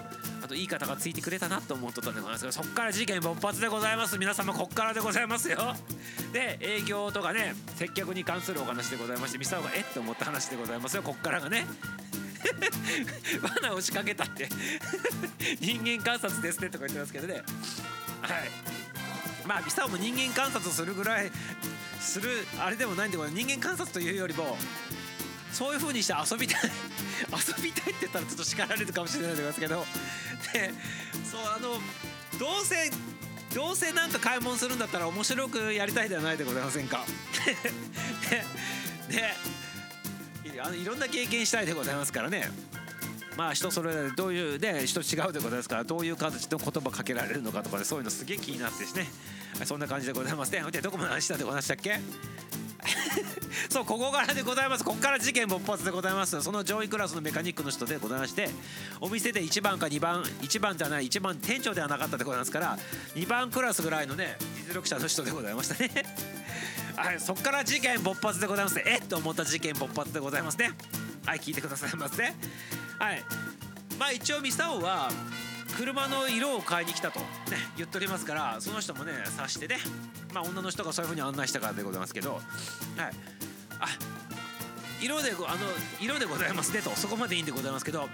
[0.40, 4.16] あといい方がついてくれたなと思っとったんでございますけどそっから事件勃発でございます。
[4.16, 5.74] 皆様こっからでございますよ。
[6.32, 11.02] で営業とかね接客に関するお話でございましてミサオがえっと思った話でございますよ。
[11.02, 11.66] こっからがね。
[13.62, 14.48] 罠を仕掛けたって。
[15.60, 17.42] 人間観察ですねとか言ってますけどね。
[18.22, 18.50] はい。
[19.46, 21.30] まあミサオも人間観察するぐらい
[22.00, 24.56] するあれでもないんで人間観察というよりも
[25.52, 26.70] そういう風にして遊びたい
[27.30, 29.86] 遊びたいって言ったらちょっと叱られるかもしれないですけど。
[30.52, 30.72] で
[31.30, 31.80] そうあの
[32.38, 32.90] どうせ
[33.54, 37.04] どうせなんか買い物するんだったら面白くやりたいではないでございませんか。
[38.30, 38.44] で
[39.14, 39.34] で
[40.60, 42.50] あのいろんな経験したいでございますからね。
[43.36, 49.06] まあ人それぞれどういうね人違うでございますからどういう形の言葉かけられるのかとかでそういうのすげえ気になってしね。
[49.64, 50.52] そんな感じでございます。
[50.52, 51.98] ねでどこまで話したでございましたっけ？
[53.70, 54.84] そうここからでございます。
[54.84, 56.42] ここから事件勃発でございます。
[56.42, 58.50] その上位クラスのメカニックの人でございまして
[59.00, 62.78] お店で1番か2番1番じゃない1番店長ではなかったでございますから
[63.14, 64.36] 2番クラスぐらいのね
[64.66, 65.90] 実力者の人でございましたね。
[66.96, 68.80] はいそこから事件勃発でございます。
[68.80, 69.06] えっ？
[69.06, 70.70] と思った事件勃発でございますね。
[71.26, 72.22] はい聞いてくださいませ。
[72.22, 72.34] はい。
[73.98, 75.10] まあ一応ミサオは
[75.76, 77.26] 車の色を買いに来たと、ね、
[77.76, 79.78] 言っておりますからその人もね察してね。
[80.34, 82.34] まあ女の人がそういうふうに案内したからでございますけど。
[82.34, 82.42] はい。
[83.80, 83.86] あ
[85.00, 85.58] 色でごあの
[86.00, 86.90] 色でございますねと。
[86.90, 88.08] そこまでいいんでございますけど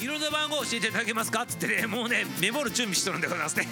[0.00, 1.42] 色の番号教えていただけますか？
[1.42, 3.68] っつってねもうねメモる準備しとるんでございますね。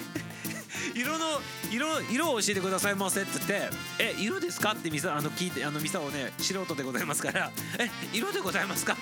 [0.95, 8.95] 色の色色を教えてくださいませって言って「え色ですか?」ってミサあの聞いてあのミサをね素人でございますから「え色でございますか?」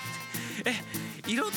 [0.66, 0.74] え
[1.26, 1.50] 色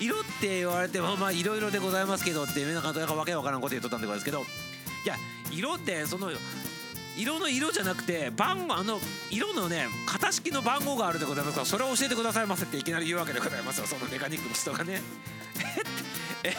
[0.00, 4.44] 色って言われてもまあいろいろでございますけどってなんかわけわからんこと言っとったんでございますけど
[5.04, 5.16] いや
[5.50, 6.32] 色ってその
[7.16, 8.98] 色の色じゃなくて番号あの
[9.30, 15.02] 色のね型式の番号があるでございますからそれを教えてくださいませっていきなり言うわけでございますよそのメカニックの人がね
[16.42, 16.52] えっ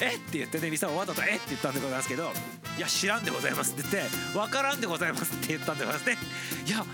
[0.00, 0.18] えっ？
[0.18, 1.38] て言ってねミサはわざとえっ？
[1.40, 2.30] て言ったんでございますけど
[2.76, 6.18] いや知らんでございますって言ってわからんでございますって言ったんでございますね。
[6.66, 6.84] いや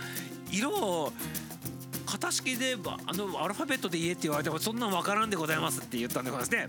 [0.50, 1.12] 色を
[2.06, 6.66] 型式であのアルファベットで言えって言われてもそんなん分からんでございますって言ったんでございますね。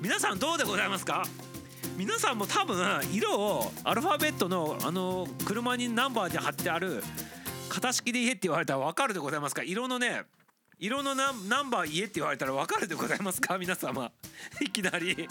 [0.00, 1.24] 皆さんどうでございますか？
[1.96, 7.02] 皆さんも多分色をアルファベットのあの車にナンバーで貼ってある
[7.68, 9.62] 型式で言えって言われたら分かるでございますか？
[9.62, 10.22] 色のね
[10.80, 13.58] 色のナナンバー言えって言われたら分かるでございますか？
[13.58, 14.12] 皆様。
[14.60, 15.14] いきなり。
[15.16, 15.26] で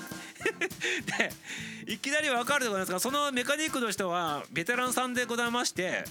[1.87, 2.99] いきなり分かるでございますか？
[2.99, 6.03] そのメカニックの人はベテランさんでございまして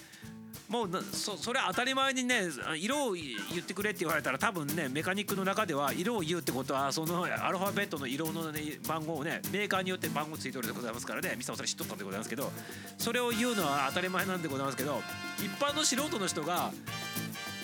[0.68, 12.50] もうそそれ当たり前にね色を言ってくれって言われたら多分ねメカニックの中では色を言うってことはそのアルファベットの色の、ね、番号をねメーカーによって番号ついてるでございますからねミサオさん知っとったんでございますけど
[12.98, 15.00] それを言うのは当たり前なんでございますけど
[15.38, 16.72] 一般の素人の人が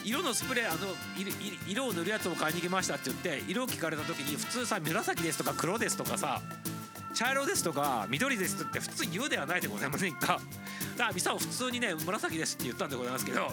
[0.04, 0.88] 色のスプレーあの
[1.68, 6.40] 色を塗るやつを買いに行きましたって言って色を聞かれた時に普通さ紫ですとか黒ですとかさ
[7.14, 10.40] 茶色ですとか緑ですって普通言うではないでございませんか？
[10.96, 13.48] だからミサオ普通にね紫ですって言ったんでございますけど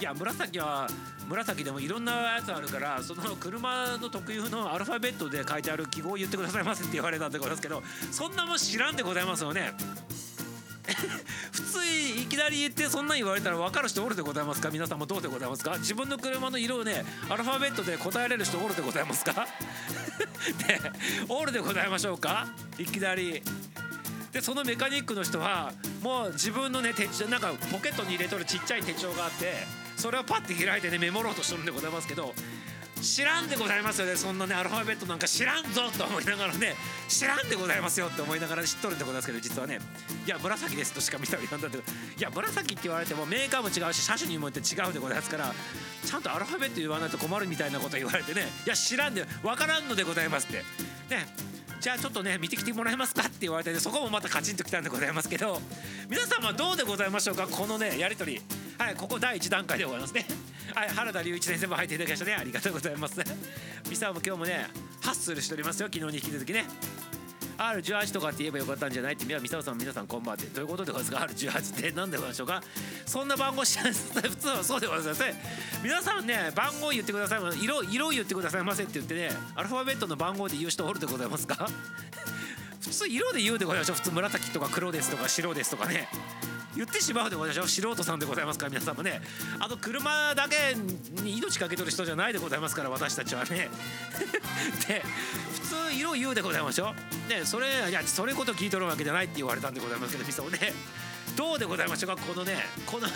[0.00, 0.88] いや紫は
[1.28, 9.72] 紫でもいろんなやつあるからその車の特有のアルファベットで書いてある記号を言ってくださいませって言われたんでございますけどそんなもん知らんでございますよね。
[11.52, 14.70] 普通いきなり言ってそんなん言われたら分かる人おるでございますか？
[14.70, 15.76] 皆さんもどうでございますか？
[15.78, 19.46] 自分の車の色をねアルファベットで答えれる人おるでございますか？
[20.66, 20.80] で
[21.28, 22.48] おるでございましょうか？
[22.78, 23.42] いきなり。
[24.32, 29.52] でそのメカニックの人はもう自分のね手帳なんかポケットに入れとるちっちゃい手帳があって
[29.96, 32.34] それをパッて開いてねメモろうとしてるんでございますけど
[33.00, 34.16] 知らんでございますよね。
[34.16, 36.74] そんなねアルファベットなんか知らんぞと思いながらね
[37.08, 39.78] 知らんでございますよって思いながら知っとるんでございますけど実はね。
[40.26, 41.80] いや紫ですとしか見たら言わんだってい
[42.18, 45.52] や紫って言われてもメーカーも違うし車種にもよって違うんでございますから
[46.04, 50.58] ちゃんとアルファベット言わないと困るみたいなこと言われてねいや知らんで分からんのでございますって。
[51.14, 51.53] ね。
[51.84, 55.60] じゃあちょっとね見てきてもらえますかって言われて、ね、そこもまたカチンときたんでございますけど
[56.08, 58.42] 皆さんはどうでございましょうかこのねやり取り。
[58.78, 60.24] はいここ第1段階でございますね。
[60.74, 62.34] はい原田隆一先生も入っていただきましたね。
[62.36, 63.20] ありがとうございます。
[63.90, 64.66] ミサも今日もね
[65.02, 66.64] ハッスルしておりますよ昨日に引き続きね。
[67.58, 70.46] R18 とかって言えばよかったんじゃないって三沢さん皆さんこんばんはって。
[70.46, 72.62] どういうことでございますが R18 って何でございましょうか？
[73.06, 75.22] そんな番号知らない普通はそうでございます
[75.82, 77.40] 皆さんね番号言ってください。
[77.62, 81.68] 色色言ってくださいませって言ってねアルファベットの番号で言う人おるでございますか？
[82.82, 83.96] 普通色で言うでございましょう。
[83.96, 86.08] 普通紫とか黒ですとか白ですとかね。
[86.76, 89.20] 言ってしまうでございましょう素人さんでございますから皆さんもね。
[89.60, 90.74] あの車だけ
[91.22, 93.70] に命かけとる人じゃないでございますから私たちはね。
[94.88, 95.04] で
[95.54, 96.94] 普通色言うでございましょ
[97.28, 100.72] うねそれいやそれこと聞いとるわけじゃないって言われたんでございますけどみそね。
[101.36, 102.22] どうでございましょうか？
[102.22, 103.08] このねこの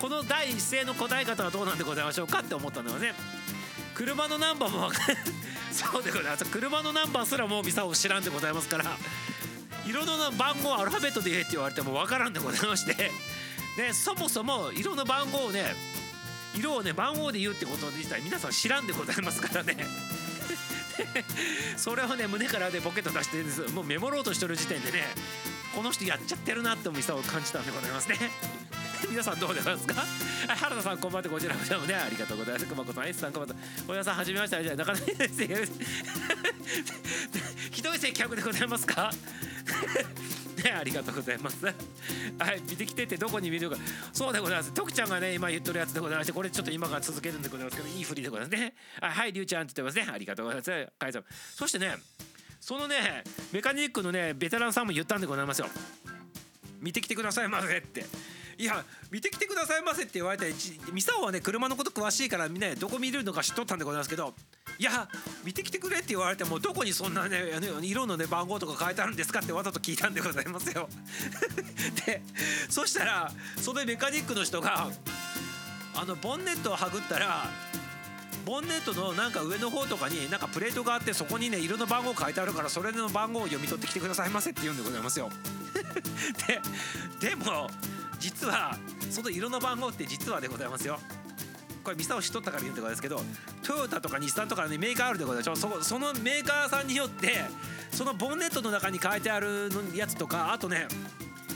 [0.00, 3.14] この第一声の答え方はどうなんでございましょうかって思ったのよね。
[3.94, 4.90] 車のナンバーも
[5.70, 6.44] そうでございます。
[6.46, 8.96] 車のナンバーすらもうミサを知らんでございますから。
[9.90, 12.94] 色の番号アルファベットで言えって言われても分からんでございまして。
[12.94, 15.74] ねそもそも色の番号をね
[16.56, 19.76] 色をね番号で言うってこと自体皆さん知らんでございますからね。
[21.76, 23.62] それをね胸からでポケット出してるんです。
[23.72, 25.02] もうメモろうとしてる時点でね
[25.74, 28.16] この人やっちゃってるなって思いさを感じたんでございますね。
[29.08, 30.04] 皆さんどうでございますか？
[30.54, 32.66] 原田さんこんばんはこちらこちらもねありがとうございます。
[32.66, 34.62] 熊子さん S さんこんばんは小山さんはじめまして。
[34.62, 35.46] じゃなかなかです
[37.70, 39.10] ひどい接客でございますか？
[40.62, 41.64] ね、ありがとうございます。
[41.64, 41.72] は
[42.54, 43.76] い、見てきてってどこに見るか。
[44.12, 44.72] そうでございます。
[44.72, 48.74] 徳ちゃんがね、今言っとるやつでございまして、これちょっと今から続けるんでございますけど、いい振りでございますね。
[49.00, 50.12] はい、りゅうちゃんって言ってますね。
[50.12, 50.92] ありがとうございます。
[50.98, 51.24] かいさん。
[51.54, 51.96] そしてね、
[52.60, 55.68] そのね、メカニックのね、ベテランさんも言ったんでございますよ。
[56.80, 58.04] 見てきてくださいませって。
[58.60, 60.52] いや見てきてくださいませって言われて
[60.92, 64.34] ミサオはね車のこと詳しいからみんなどこ見るのか知っとったんでございますけど
[64.78, 65.08] いや
[65.42, 67.38] 見てきてくれって言われてもどこにそんなね
[67.80, 70.90] 色のね番号とか書いてあるんですかってわざと聞いたんでございますよ。
[72.04, 72.20] で
[72.68, 74.90] そしたらそのメカニックの人が
[75.94, 77.48] あのボンネットをはぐったら
[78.44, 85.30] ボンネットのなんか上の方とかになんかプレートがあってそこにね色の番号書いてあるからそれの番号を読み取ってきてくださいませって言うんでございますよ。
[87.20, 87.70] ででも
[88.20, 88.76] 実は
[89.10, 91.00] その色の番号って実はでございますよ。
[91.82, 93.22] これミサをしとったから言うんでございますけど
[93.62, 97.40] トヨタとか日産とかねメーカーあるでございますそそのメーカーさんによって
[97.90, 100.86] そのボンネットの中に書いてあるやつとかあとね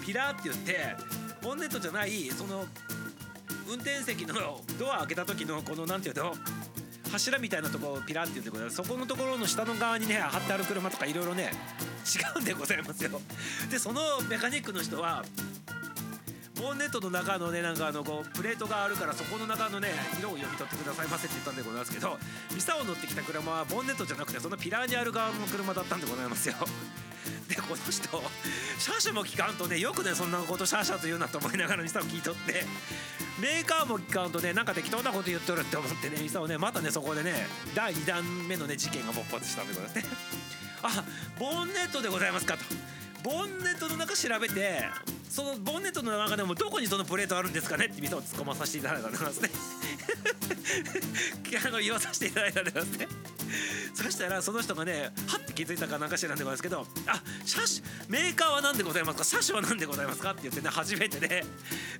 [0.04, 0.96] ピラーって言って
[1.42, 2.64] ボンネットじゃないその
[3.68, 4.34] 運転席の
[4.78, 6.34] ドア開けた時のこの何て言うの？
[7.12, 8.76] 柱みたいなとこをピラって言うんでございます。
[8.76, 11.52] そこのところの下の側にね貼ってある車とかいろいろね
[12.34, 13.20] 違うんでございますよ。
[13.70, 15.22] でそのメカニックの人は
[16.60, 19.88] ボンネットの中のねなんかあのこうプレートがあるからそこの中のね
[20.18, 22.16] 色を読み取ってくださいませって言ったんでございますけど
[22.54, 26.54] ミサを乗ってきた車はボンネットじゃなくてそのピラーにある側の車だったんでございますよ。
[27.48, 32.64] でこの人シャーシャも聞かんとねよくねそんなことシャーシャと言うなと思いながらミサを聞いとって
[33.40, 40.04] メーカーも聞かんとねなんか適当なこと言っとるって思ってねミサをねまたねそこでね第2弾目のね事件が勃発したんでございますね。
[40.82, 41.04] あ
[41.38, 42.64] ボンネットでございますかと。
[43.22, 44.86] ボンネットの中調べて
[45.34, 49.50] そのボンネットの中でもどこにそのプレートあるんですかねって店を突っ込まさせていただいたんですね。
[51.66, 53.08] あの言わさせていただいたんですね。
[53.94, 59.24] そしたらその人がねはって気づいたかなんか知らんでございますけど「あ車種メーカーは何でございますか？
[59.24, 61.44] 車種は何でございますか?」って言ってね初めてね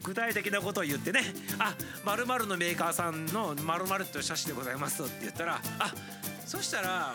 [0.04, 1.74] 具体的なことを言ってね「あ
[2.04, 5.92] まるのメーカーさんのまるという車種でございます」って言ったら「あ
[6.46, 7.14] そしたら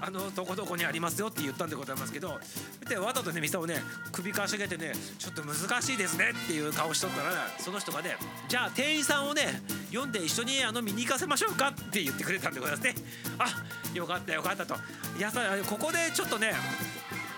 [0.00, 2.40] あのどこどこにありますよって言ったんでございますけど
[2.88, 3.76] でわざとね店をね
[4.12, 8.16] 首かしげてねちょっと難しいですねっていう顔しとったらその人がね
[8.48, 12.94] じゃあ店員さんをね読んで一緒にあの見に行かせましょうかって言ってくれたんでございますね。
[13.38, 13.46] あ
[13.94, 14.74] よかったよかったと。
[15.18, 16.52] いやさここでちょっとね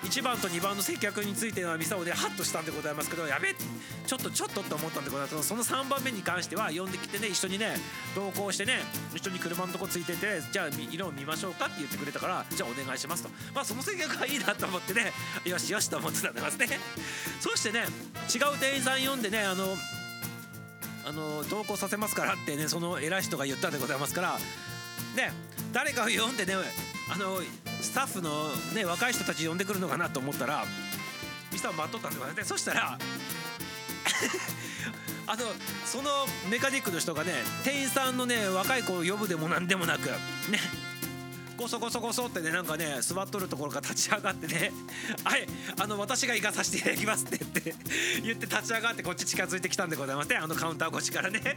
[0.02, 5.48] 1番と2番の接客についてのミサオでハッとしたんでございますけどやべちょっとちょっとって思ったんでございます。
[5.48, 7.76] その3番目に関しては呼んできてね一緒にね
[8.14, 8.80] 同行してね
[9.14, 13.30] 一緒に車のとこついててじゃあ色を見ましょうかって言ってくれたからじゃあお願いしますと。
[13.54, 15.12] まあその接客はいいなと思ってね
[15.46, 16.80] よしよしと思ってたんでますね。
[17.40, 17.84] そしてね
[18.34, 19.76] 違う店員さん呼んでねあの
[21.04, 24.38] あの同行させますからってねその偉い人が言ったんでございますから
[25.16, 25.32] ね
[25.72, 26.54] 誰かを呼んでね
[27.08, 27.40] あの
[27.82, 30.64] スタッフの、ね、若い人たち呼んでくるのかなと思ったら
[31.52, 32.48] ミスター待っとったんでございます。
[32.48, 32.98] そしたら
[35.26, 35.42] あの
[35.84, 37.32] そのメカニックの人がね
[37.64, 40.08] 店員さんのね若い子を呼ぶでもなんでもなく
[40.50, 40.58] ね
[41.56, 44.72] こそこそこそってねなんかね座っとるところから立ち上がってね
[45.24, 45.46] 「はい
[45.78, 47.74] あの私が行かさせていただきます」って言って
[48.22, 50.36] 言って立ち上がってこっち近づいてきたんでございますね。
[50.36, 51.40] あのカウンター越しからね。
[51.40, 51.56] で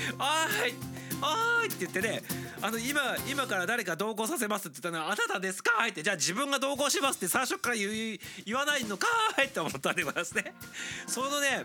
[0.18, 1.03] 「あーい。
[1.22, 2.22] あーい」って言ってね
[2.62, 5.72] あの今今から誰か同行させますって言ったのはあなたですか？
[5.88, 10.54] ってじゃあ自分が同行しますって最初から言言わないのかーいって思ったんでございますね。
[11.06, 11.64] そのね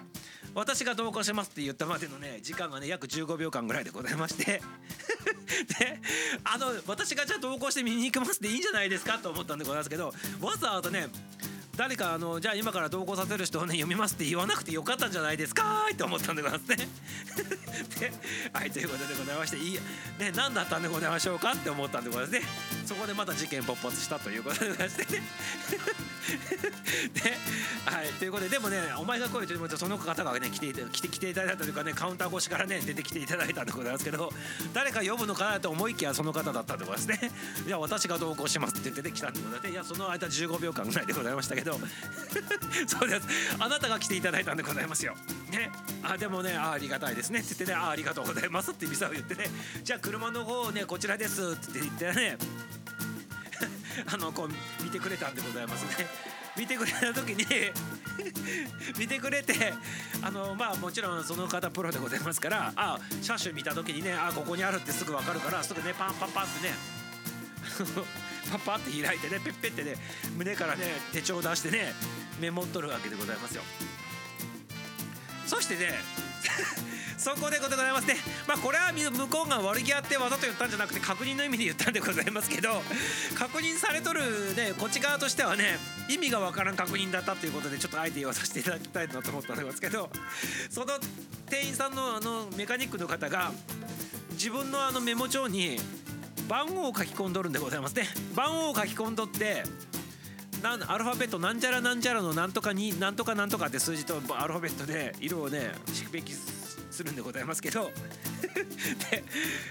[0.56, 4.62] 私が同行しますって言ったまでのね時間がね約15秒間ぐらいでございまして。
[5.80, 6.00] で
[6.43, 11.08] あの私がじゃあ同行して見に行きますでいいんじゃないですかと思ったんでございますけどわざわざね
[11.80, 16.89] 誰かあのじゃあ今から同行させる人をね読みますって言わなくてよかったんじゃないですかって思ったんでございますね。
[17.97, 18.11] で
[18.51, 19.80] はいということでございましていい
[20.19, 22.41] ね何だったんでございましょうかって思ったんでございますね。
[22.86, 25.23] そこでまた事件勃発したということでございましてね。
[27.15, 27.38] で
[27.86, 34.34] はいということででもねお前が来いというとその方がね来て来て来ていただいたというかねカウンター越しからね出てきていただいたんでございますけど
[34.73, 37.32] 誰か呼ぶのかなと思いきやその方だったんでございますね。
[37.65, 41.68] いや私が同行しますって出てきたんでございましていやその間15秒間ぐらいでございましたけど
[42.88, 43.28] そうです。
[43.59, 45.15] あなたが来ていただいたんでございますよ。
[45.51, 45.72] ね。
[46.03, 47.39] あでもねあありがたいですね。
[47.39, 48.72] って言ってねあありがとうございます。
[48.72, 49.49] って店を言ってね。
[49.84, 51.51] じゃあ車の方をねこちらです。
[51.51, 52.38] って言ってね。
[54.11, 56.07] あのこう見てくれたんでございますね。
[56.57, 57.45] 見てくれた時に
[58.97, 59.74] 見てくれて
[60.22, 66.74] あのまあもちろんその方プロでございますからあ車種見た時にねあここにあるってすぐ分かるからすぐねパンパンパンってね。
[68.52, 69.95] パパって開いてねペッペってね
[70.38, 70.84] 胸からね
[71.14, 71.93] 手帳を出してね
[72.39, 73.64] メモっとるわけでございますよ。
[75.50, 75.93] そしてね
[77.18, 78.16] そこでございますね
[78.47, 82.82] まあこれは向こうが悪気あってわざと言ったんじゃなくて確認の意味で言ったんでございますけど
[83.36, 90.10] 確認されとるねこっち側としてはね意味がわからん確認だったということでちょっとあえて言わさせていただきたいなと思ったんですけど
[90.70, 91.00] その
[91.50, 93.52] 店員さんのあのメカニックの方が
[94.34, 95.80] 自分のあのメモ帳に
[96.50, 98.08] 番号を書き込んどるんでございますね。
[98.36, 99.64] 番号を書き込んどって
[100.64, 106.36] なんアルファベットなんちゃらなんちゃらのなんとかになんとかなんとかって数字とアルファベットで色をね識別
[106.89, 107.91] するんでございますけど。
[109.12, 109.24] で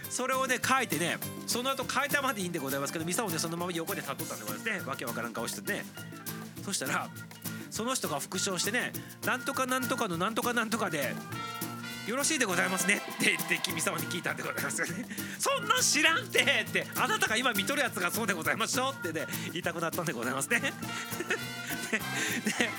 [0.08, 4.82] それをね書いてねその後書いたまでいいんでございますけどミサをねそのまま横で立っとったんでございますね。
[4.86, 5.84] わけわからん顔してね。
[6.64, 7.10] そしたら
[7.70, 8.92] その人が復唱してね
[9.24, 11.12] なんとかなんとかのなんとかなんとかで
[12.08, 15.04] よろしいでございますねって言って君様に聞いたんでございますよね。
[15.38, 20.72] そんなん知らんてってあなたが今見とるやつがそうでございましょうってね言いたくなったんでございますね。
[22.44, 22.70] で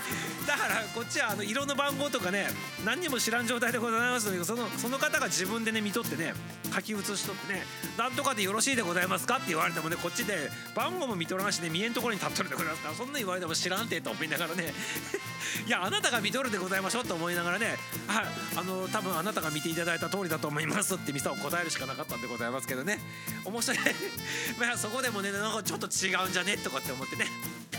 [0.48, 2.48] だからこっちはあの色の番号とかね
[2.86, 6.34] 何にも知らん状態でございますのでそのその方が自分でね見とってね
[6.74, 7.66] 書き写しとってね
[7.98, 12.80] 「なんとかでよろしいでございますか?」って言われてもねこっちで番号も見とらんしね見えんところに立っとるでございます。
[12.80, 14.74] からそんな言われても知らんてと思いながらね。
[15.66, 23.00] いやあなたが見とるでございましょうと思いながらねはいあの多分あなたが見ていただいた通りだと思いますってミサを答えるしかなかったんでございますけどね。
[23.46, 23.78] 面白い。
[24.60, 27.28] まあそこでもねなんかちょっと違うんじゃねとかって思ってね。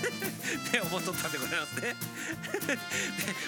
[0.00, 1.96] って思っとったんでございますね。
[2.66, 2.78] で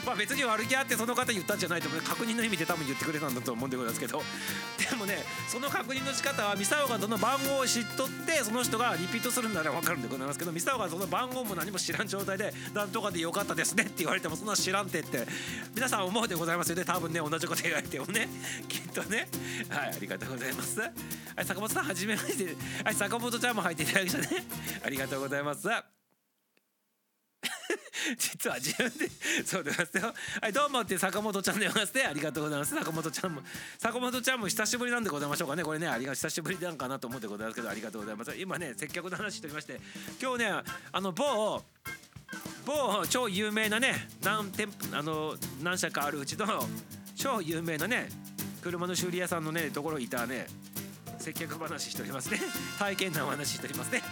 [0.05, 2.03] まあ別に悪気あってその方言ったんじゃないと思う。
[2.03, 4.23] 確認の意味で多分言ってくれたんだと思うんでございますけど。
[4.91, 15.27] でもねその確認の仕方はミサオがどの番号を知っとってその人がリピートするなら分かるんでございますけどミサオがその番号も何も知らん状態で「なんとかでよかったですね」って言われてもそんな知らんてって。
[15.75, 16.85] 皆さん思うでございますよね。
[16.85, 18.29] 多分ね同じこと言われてもね。
[18.69, 19.29] きっとね。
[19.69, 20.81] はいありがとうございます。
[21.45, 22.57] 坂本さんはじめまして。
[22.85, 24.45] はい坂本ちゃんも入っていただきましたね。
[24.85, 25.69] ありがとうございます。
[28.19, 29.11] 実は自分で
[29.45, 30.15] そうでますよ。
[30.41, 32.05] はいどうもって坂本ちゃんでございますね。
[32.05, 32.75] ありがとうございます。
[32.75, 33.43] 坂本ちゃんも
[33.79, 35.63] 坂本ちゃんも久しぶりなんでございましょうかね。
[35.63, 38.35] これねありが久しぶりなんかなと思ってございますけどありがとうございます。
[38.37, 39.81] 今ね接客の話しておりまして
[40.21, 40.63] 今日ね
[40.93, 41.63] あの某
[42.65, 46.47] 某超有名なね何店舗あの何社かあるうちの
[47.15, 48.09] 超有名なね
[48.63, 50.47] 車の修理屋さんのねところにいたね
[51.19, 52.41] 接客話しておりますね。
[52.79, 54.03] 体験談話しておりますね。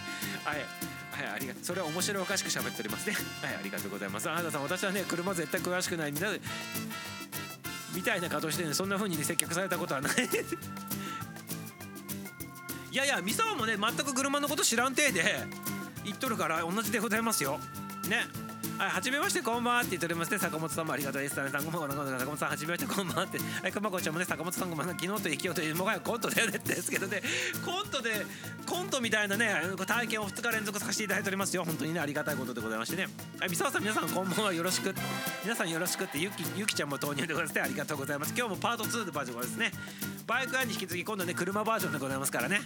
[0.45, 1.00] はい。
[1.11, 3.15] はいありがとうそれは面白おかしく喋っておりますね。
[3.41, 4.29] はいありがとうございます。
[4.29, 6.41] あなたさん私はね車絶対詳しくないみたい
[7.93, 10.13] みたいな顔してねそんな風にね接客されたことはない。
[12.91, 15.45] いやいや三沢もね全く車のこと知らんていで
[16.03, 17.59] 言っとるから同じでございますよ。
[18.07, 18.25] ね。
[18.77, 20.39] はい、はじめましてこんばんはって言っておりますね。
[20.39, 21.43] 坂本さんもありがとうです。
[21.43, 23.23] ねさんこんばんは坂本さんはじめましてこんばんは。
[23.25, 27.21] ってはい熊子ちゃんもね坂本さんも昨日と生きようというもがやコントだよねってですけどね
[27.63, 28.25] コントで
[28.65, 29.53] コントみたいなね
[29.85, 31.63] 体験を2日連続させていただいておりますよ。
[31.63, 33.07] 本当にねありがたいことでございましてね。
[33.39, 34.53] はい三沢さん皆さんこんばんは。
[34.53, 34.93] よろしく。
[35.43, 37.55] 皆さんよろしくってゆきゆきちゃんも投入でございます。
[37.55, 38.33] ねありがとうございます。
[38.35, 39.71] 今日もパート2のバージョンですね。
[40.25, 42.61] バイク屋に引き継ぎ今度ね車バージョンでございますからね。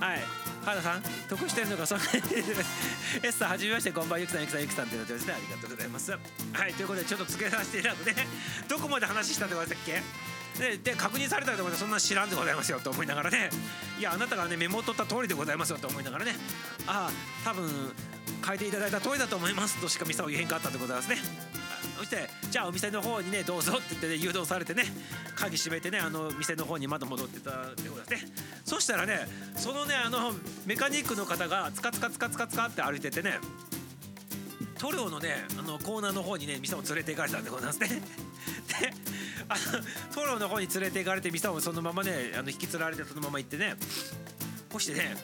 [0.00, 0.20] はい。
[0.64, 2.04] 原さん得してるのかそんな
[3.22, 5.32] エスさんはじめましてこんばんはゆきさんゆきさんゆきさんってなってますね。
[5.32, 6.10] ありがとうございます。
[6.12, 6.18] は
[6.68, 8.26] いということでちょっと付けさせていただくね。
[8.68, 10.02] どこまで話したって言われたっけ？
[10.58, 13.48] でで確認されたらそんな知らんでございますよと思いながらね。
[13.98, 16.36] いやあなたがねメモを取った通りでございますよと思いながらね。
[16.86, 17.12] ああ
[17.44, 17.94] 多分
[18.46, 21.18] 書いていただいた通りだと思いますとしかミサを言えんかったでございますね。
[21.98, 24.84] そしてじゃあお店の方にねどうぞって言って、ね、誘導されてね
[25.34, 28.32] 鍵閉めてねあの店の方にまだ戻ってたってことですね。
[28.64, 29.26] そしたらね
[29.56, 30.32] そのねあの
[30.64, 33.38] メカニックの方がツカツカツカツカツカって歩いててね
[34.78, 37.88] 塗料のねあのコーナーの方にね店を連れて行かれたんでございますね。
[38.80, 38.92] で
[39.48, 39.82] あの
[40.14, 43.74] 塗料の方に連れて行かれて店をそのままねあの引きつられてそのまま行ってね
[44.70, 45.16] こうしてね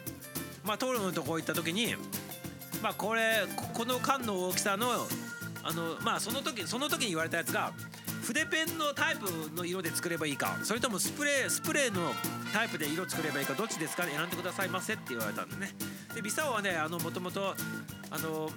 [0.64, 1.94] まあ塗料のとこ行った時に
[2.82, 5.06] まあこれこの缶の大きさの
[5.64, 7.72] あのまあその時その時に言われたやつが
[8.22, 12.12] 筆ペンのタイプの色で作ればいいかそれともスプレースプレーの
[12.52, 15.70] タイプで色作ればいいかどっちですか選んでくださいませって言われたんでね。
[16.14, 17.54] でビサオはねあのもともと
[18.10, 18.50] あの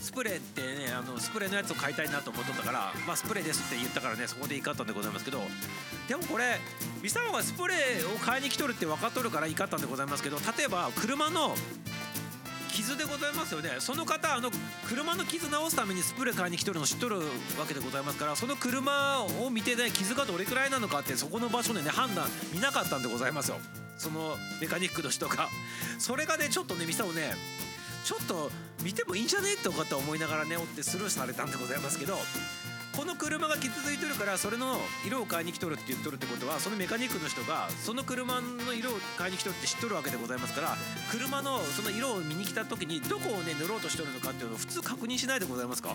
[0.00, 5.40] スプレーってねあのスプレーのやつを買いたいなと思っとったからまあスプレーですって言ったからねそこでいいかったんでございますけど
[6.08, 6.58] でもこれ
[7.02, 11.54] ビサオがスプレーを買いに来とるって分かっとるからいいかったんでございますけど例えば車の
[12.86, 13.70] 傷でございますよね。
[13.80, 14.48] その方あの
[14.88, 23.56] 車の傷直すためにスプレー買いに来とるの知っとるわけでございますからその車を見てね傷がどれくらいなのかってそこの場所でね判断見なかったんでございますよ。
[23.98, 25.48] そのメカニックの人が。
[25.98, 27.34] それがねちょっとね店をね
[28.04, 28.52] ちょっと
[28.84, 29.48] 見てもいいんじゃね？
[29.50, 32.16] えって思いながらねおってスルーされたんでございますけど
[32.96, 40.76] この車が傷ついてるからそれの色を買いに来とるって言っとるってことはそのメカニックの人がその車の色を買いに来とるって知っとるわけでございますから
[41.10, 45.94] 車のその色を見に来た時にどこをね塗ろうとしとるのかっていうのを普通確認しないでございますか？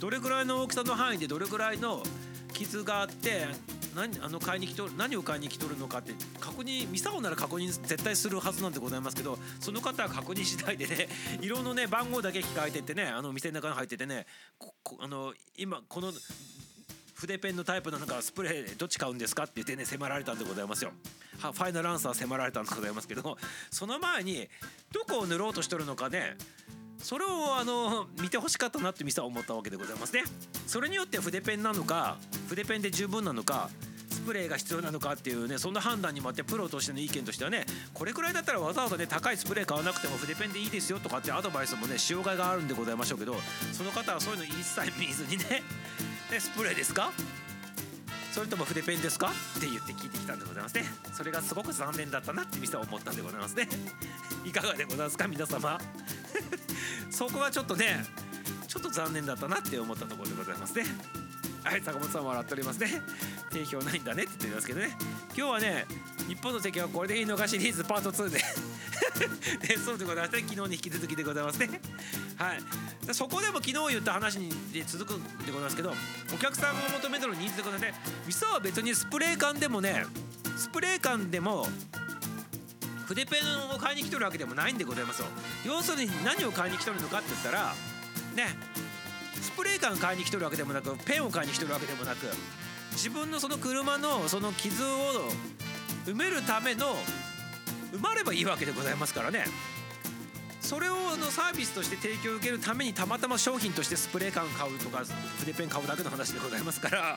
[0.00, 2.02] どれくらいの大きさの範囲でどれくらいの
[2.52, 3.46] 傷があって
[3.94, 11.08] 何あの買いに来とる何を買いに来とるのかって確認ミサオなら確認絶対するはずなんでございますけどその方は確認しないでね
[11.40, 14.26] 色のね番号だけ聞かれててねあの店の中に入っててね
[14.98, 16.12] あの今この
[17.14, 20.92] 筆ペンのタイプなのかスプレーどっち買うんですかって言ってね迫られたんでございますよ。
[21.40, 23.36] はファイナルアンサー迫られたんでございますけど
[23.70, 24.48] その前に
[24.92, 26.36] どこを塗ろうとしとるのかね
[27.02, 30.22] それをあの見てほしかったなって店は思ったわけでございますね。
[30.66, 32.16] それによって筆ペンなのか
[32.48, 33.68] 筆ペンで十分なのか
[34.10, 43.34] スプレーが必要なのかっていうねそんな判断にもあってプロとしての意見としてはねこれくらいだったらわざわざね高いスプレー買わなくても筆ペンでいいですよとかってアドバイスもねしようがいがあるんでございましょうけど
[43.72, 45.62] その方はそういうの一切見ずにね
[46.30, 47.10] でスプレーですか？
[48.32, 49.30] それとも筆ペンですか？
[49.58, 50.84] って言って聞いてきたんでございますね。
[51.12, 53.68] それがすごく残念だったなって店は思ったんでございますね。
[54.44, 55.78] いかがでございますか皆様？
[57.10, 58.04] そこはちょっとね
[58.66, 60.84] ちょっと残念だったなって思ったところでございますね。
[61.64, 63.00] はい坂本さんも笑っておりますね。
[63.50, 64.96] 定評ないんだねって言ってますけどね。
[65.36, 65.86] 今日はね
[66.28, 68.44] 日本の席はこれでいいのかシリーズパート2で。
[69.66, 70.44] でそうでございますね。
[70.48, 71.80] 昨日に引き続きでございますね。
[72.36, 72.62] はい。
[73.12, 74.52] そこでも昨日言った話に
[74.86, 75.92] 続くんでございますけど
[76.32, 77.94] お客さんが求めてるニーズでございますね
[78.28, 80.06] 味噌は別にスプレー缶でもね
[80.56, 81.68] スプレー缶でも
[83.06, 85.26] 筆ペンを買いに来とるわけでもないんでございますよ。
[85.66, 87.74] 要するに何を買いに来とるのかって言ったら
[88.34, 88.56] ね
[89.52, 92.26] スプレー缶買いに来とるわけでもなくペンを買いに来とるわけでもなく
[92.92, 94.86] 自分のその車のその傷を
[96.06, 96.96] 埋めるための
[97.92, 99.44] 埋まればいいわけでございますからね。
[100.60, 105.02] それをのサービスとして提供を受けるためにたまたま商品としてスプレー缶買うとか
[105.40, 107.16] 筆ペン買うだけの話でございますから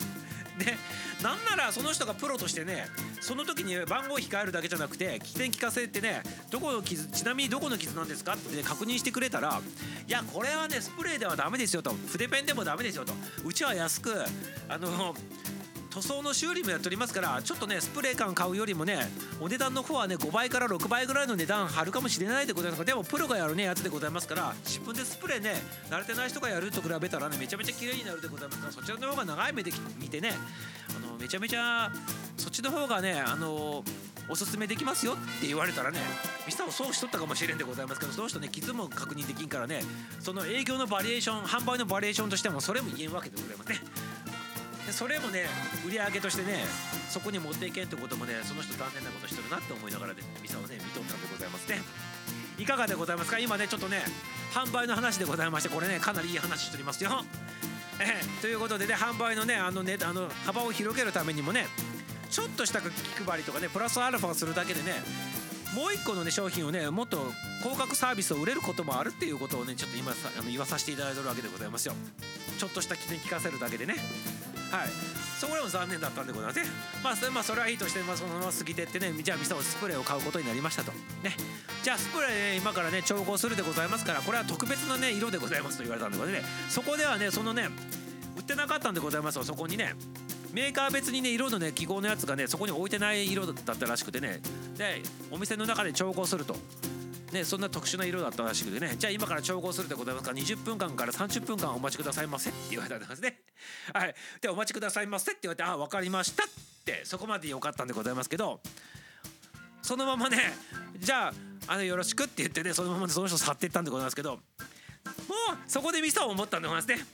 [0.58, 0.76] で
[1.24, 2.88] なんならその人がプロとしてね
[3.22, 9.62] その時に番号控えるだけじゃなくて起点聞かせてねどこの傷ちなみにどこの傷なんですかって、ね、確認してくれたら
[10.08, 14.12] いやこれはねスプレーではダメですよと筆ペンでもダメですよとうちは安く
[14.70, 15.16] あの
[15.96, 19.00] 塗装の修理もやっておりますからちょっとねスプレー缶買うよりもね
[19.40, 22.80] お値段の方はね5倍から6倍ぐらいの値段張るかもしれないでございます。
[22.80, 25.54] がでもプロがやるねやつでございますから自分でスプレーね
[25.90, 30.32] 慣れてない人がやると比べたらねめちゃめちゃ綺麗になるでございますからそちらの方が長い目で見てね
[30.90, 31.90] あのめちゃめちゃ
[32.36, 33.82] そっちの方がねあの
[34.28, 36.00] おすすめできますよって言われたらね
[36.46, 39.80] ミスターをそうしとったかもしれんでございますけどその人ね傷も確認できんからね
[40.20, 44.05] その営業のバリエーション販売のバリエーションとしてもそれも言えんわけでございますね。
[44.86, 45.46] でそれもね
[45.86, 46.64] 売り上げとしてね
[47.10, 51.82] そこに持っていけんってこともねその人残念なことしてるなって思いながらねミサをね見とったんでございますね。
[52.58, 53.40] いかがでございますか？
[53.40, 54.04] 今ねちょっとね
[54.54, 57.24] 販売の話でございましてこれねかなりいい話しておりますよ。
[58.00, 61.66] えーということでね販売のねあのねあの幅を広げるためにもね
[62.30, 62.90] ちょっとした気
[63.24, 64.94] 配りとかねプラスアルファするだけでね
[65.74, 67.32] もう一個のね商品をねもっと
[67.64, 71.94] 高額サービスを売れることもあるっていうことをねちょっと今さあの言わさせていただいてるわけでございますよ。
[72.58, 73.96] ちょっとした起点聞かせるだけでね
[74.72, 74.90] はい。
[75.40, 76.66] そこでも残念だったんでございますね。
[77.04, 80.92] まあそれ,、まあ、それはいいとして、まあ、そのまま過ぎてってねじゃあミサオスプレーを買うことになりましたと。
[81.24, 81.36] ね。
[81.84, 86.50] じゃあスプレー、ね、今からね調合するでございますからこれは特別なね色でございますと言われたんでございますね。
[86.70, 87.70] そこではねそのね
[88.38, 89.94] 売ってなかったんでございますよそこにね
[90.54, 94.40] メーカー別にね色のね記号のやつがねそこに置いてない色だったらしくてね。
[94.78, 95.02] で
[95.32, 96.56] お店の中で調合すると。
[97.36, 98.96] ね、そんな特殊な色だったらしくてね。
[98.98, 103.42] じゃあ今から調合するでございますから20分間から30分間お待ちくださいませって言われたんですね。
[103.94, 104.16] はい。
[104.40, 106.48] でお待ちくださいませって言われてあ分かりましたっ
[106.86, 108.62] てそこまでよかったんでございますけど
[109.82, 110.38] そのままね
[110.98, 111.34] じゃあ
[111.68, 114.42] あのよろしくって言ってねそのままその人去っていったんでございますけどもう
[115.68, 117.06] そこでミサを思ったんでございますね。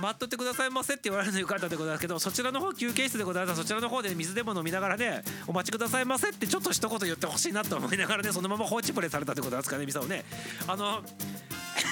[0.00, 3.60] 待っとってくださいませって言われるのよかったでございますけどそちらの方休憩室でございます。
[3.60, 10.24] そちらの方で水でも飲みながらねお待ちくださいませってちょっと一言言ってほしいなと思いながらねそのまま放置プレイされたってことなんですかねミサをね。
[10.66, 11.02] あの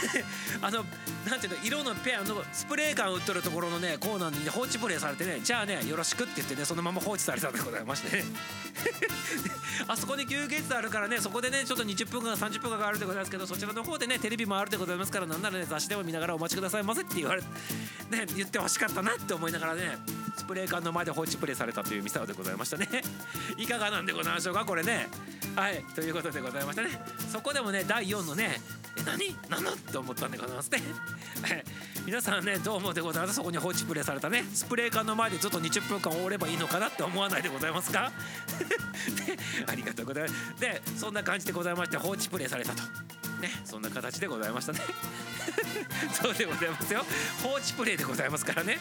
[0.62, 0.84] あの
[1.28, 8.24] なんていうの色のペアのスプレー缶売っとるところのねコーナーに、放置プレイされてねじゃあねよろしくって言ってねそのまま放置されたんでございましてね。
[9.88, 19.98] あそこに休憩室あるからねそこでねちょっと20分間30分間があるでございますけどそちらの方でねテレビもあるでございますからなんならね雑誌でも見ながらお待ちくださいませって言われね言ってほしかったなって思いながらね
[20.36, 22.88] スプレー缶の前で放置プレイされたというミサオでございましたね。
[23.57, 25.09] いかがなんでございましょうかこれね。
[25.55, 27.01] はいということでございましたね。
[27.30, 28.61] そこでもね第4のね
[28.97, 29.36] え何？
[29.49, 29.62] 何？
[29.64, 30.82] のって思ったんでございますね。
[32.07, 33.34] 皆さんねどう思うでございます？
[33.36, 34.45] そこに放置プレイされたね。
[34.55, 38.11] スプレー缶の前でずっと20分間おればいいのかなって思わないでございますか？
[39.26, 40.34] でありがとうございます。
[40.61, 42.82] でそんな感じでございまして放置プレイされたと。
[43.41, 44.80] ねそんな形でございましたね。
[46.12, 47.05] そうでございますよ。
[47.43, 48.78] 放置プレイでございますからね。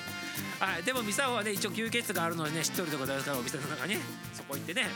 [0.60, 3.96] はいでもミサオはね一応吸血があるのでね知っとるでございますからお店の中に
[4.34, 4.90] そこ行ってね。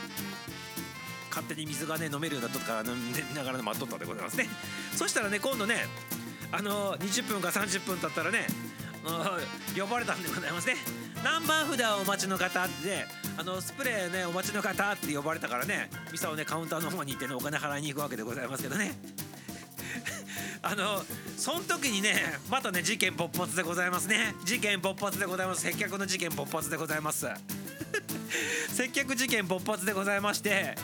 [1.34, 4.46] 勝手に水がね飲めるようなとこから飲みながら待っとったでございますね。
[4.94, 5.86] そしたらね今度ね
[6.52, 8.46] あの20分か30分経ったらね
[9.76, 10.76] 呼ばれたんでございますね。
[11.24, 13.06] 何番札をお待ちの方ってね
[13.36, 18.92] あのスプレーねお待ちの方って呼ばれたからねミサをねカウンターの方に行ってねお金払いに行くわけでございますけどね。
[20.62, 21.04] あの
[21.36, 22.14] その時にね
[22.48, 24.36] またね事件勃発でございますね。
[24.44, 25.62] 事件勃発でございます。
[25.62, 27.26] 接客の事件勃発でございます。
[28.74, 30.74] 接客事件勃発でございまして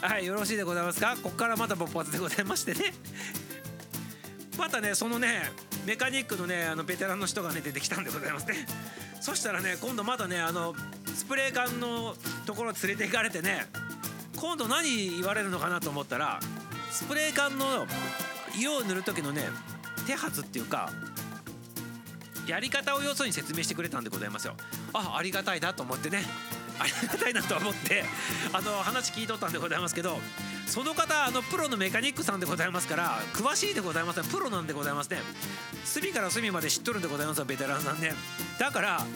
[0.00, 1.16] はいよろしいでございますか？
[1.22, 2.94] ここからまた勃発でございましてね。
[4.58, 5.50] またねそのね
[5.84, 8.66] メカニックのねあのベテランの人がね出てきたんでございますね。
[9.20, 10.74] そしたらね今度またねあの
[11.14, 13.66] スプレー缶のところ連れて行かれてね
[14.36, 16.40] 今度何言われるのかなと思ったら
[16.90, 17.86] スプレー缶の
[18.54, 19.48] 色を塗る時のね
[20.06, 20.90] 手はずっていうか
[22.46, 24.56] やり方を要するに説明してくれたんでございますよ。
[24.92, 26.24] あありがたいなと思ってね。
[26.78, 28.04] ありがたいなと思って
[28.52, 30.18] あの話聞いとったんでございますけど
[30.66, 35.18] その方あのプロのメカニックさんでございますから詳しいでございますねプロなんでございますね。
[35.84, 38.12] 隅から隅まで知っとるんでございますよベテランさんね。
[38.58, 39.06] だから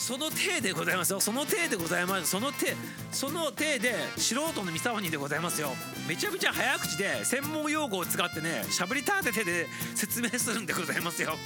[0.00, 1.20] その体でございますよ。
[1.20, 2.26] その体でございます。
[2.26, 2.74] その手
[3.12, 5.68] その体で素人の三沢にでございますよ。
[6.08, 11.36] めちゃめちゃ早口で専門用語を使ってねしゃぶり立ててで説明するんでございますよ。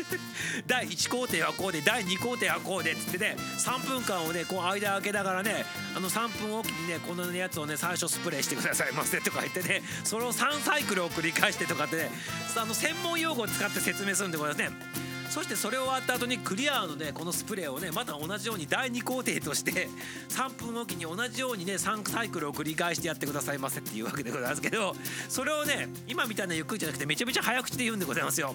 [0.66, 5.64] 第1工程はこうで第2工程はこうでっつってね3分間をねこう間開けながらね
[5.94, 12.10] あの3分おきにねこのやつをね最初スプレーしてくださいませとか言ってねそれを3サイクルを繰り返してとかってね
[12.56, 15.12] あの専門用語を使って説明するんでございますね。
[15.32, 19.88] そしてそれ終わった後にクリアのねこのスプレーをねまた同じように第2工程として
[20.28, 24.94] 3分おきに同じようにね3サイクルを繰り返してやってくださいませっていうわけでございますけど
[25.30, 28.54] それをね今みたいなゆっくりじゃなくてめちゃめちゃ早口で言うんでございますよ。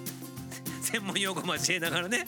[0.82, 2.26] 専門用語交えながらね。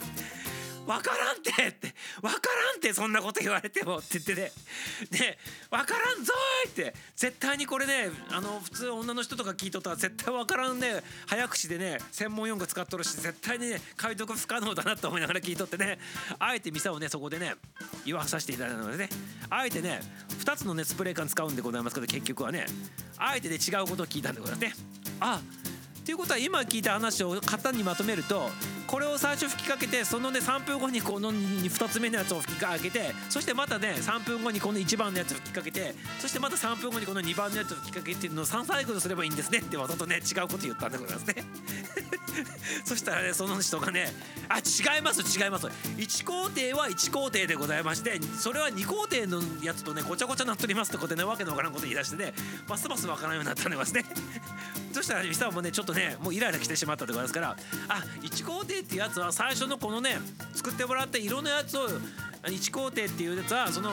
[0.86, 1.94] 分からんてって。
[2.20, 3.98] 分からんってそんなこと言われても。
[3.98, 4.40] って言ってね。
[5.12, 5.38] ね
[5.70, 6.32] 分からんぞ
[6.66, 6.94] いって。
[7.14, 11.02] 絶対にこれねあの普通女の人とか聞いとったら絶対分からんね。
[11.26, 15.98] 早口でね専門用語使っとるし絶対にね解読不可能だなと思いながら聞いとってね。
[16.38, 17.54] あえてミサをねそこでね
[18.04, 19.08] 言わさせていただいたのでね。
[19.48, 20.00] あえてね
[20.40, 22.66] 2つのねスプレー缶使うんでございますけど結局はね。
[23.16, 24.72] あえてね違うことを聞いたんでございますね。
[25.20, 25.40] あ
[26.10, 28.50] っていうことは今聞いた話を簡単にまとめると
[28.88, 41.44] これを最初吹きかけてそのね3分後にこの2つ目のやつを吹きかけてそしてまたね3分後にこの1番のやつを吹きかけてそしてまた3分後にこの2番のやつを吹きかけてっていうのを3サイクルすればいいんですねってわざとね違うこと言ったんでございますね。
[42.84, 44.12] そしたらねその人がね
[44.48, 45.66] 「あ違います違います。
[45.66, 52.34] 1工程は1工程でございましてそれは2工程のやつとねごちゃごちゃなっております」ってことでねわけのわからんこと言い出してね
[52.66, 54.04] ますますわからんようになったんでますね。
[54.92, 57.56] そしたらミサもねちょっとねねもうイライラしてしまったでございますから
[57.88, 60.18] あ1工程っていうやつは最初のこのね
[60.54, 61.88] 作ってもらった色のやつを
[62.44, 63.90] 1工程っていうやつはその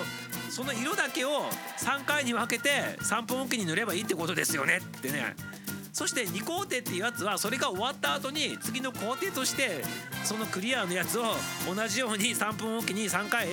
[0.49, 1.29] その色だけを
[1.79, 2.69] 3回に分けて
[3.01, 5.35] 3分おきに塗ればいいってことですよねってね
[5.91, 9.83] そして2工程っていうやつはそれが終わった後に次の工程として
[10.23, 11.23] そのクリアのやつを
[11.73, 13.47] 同じように3分おきに3回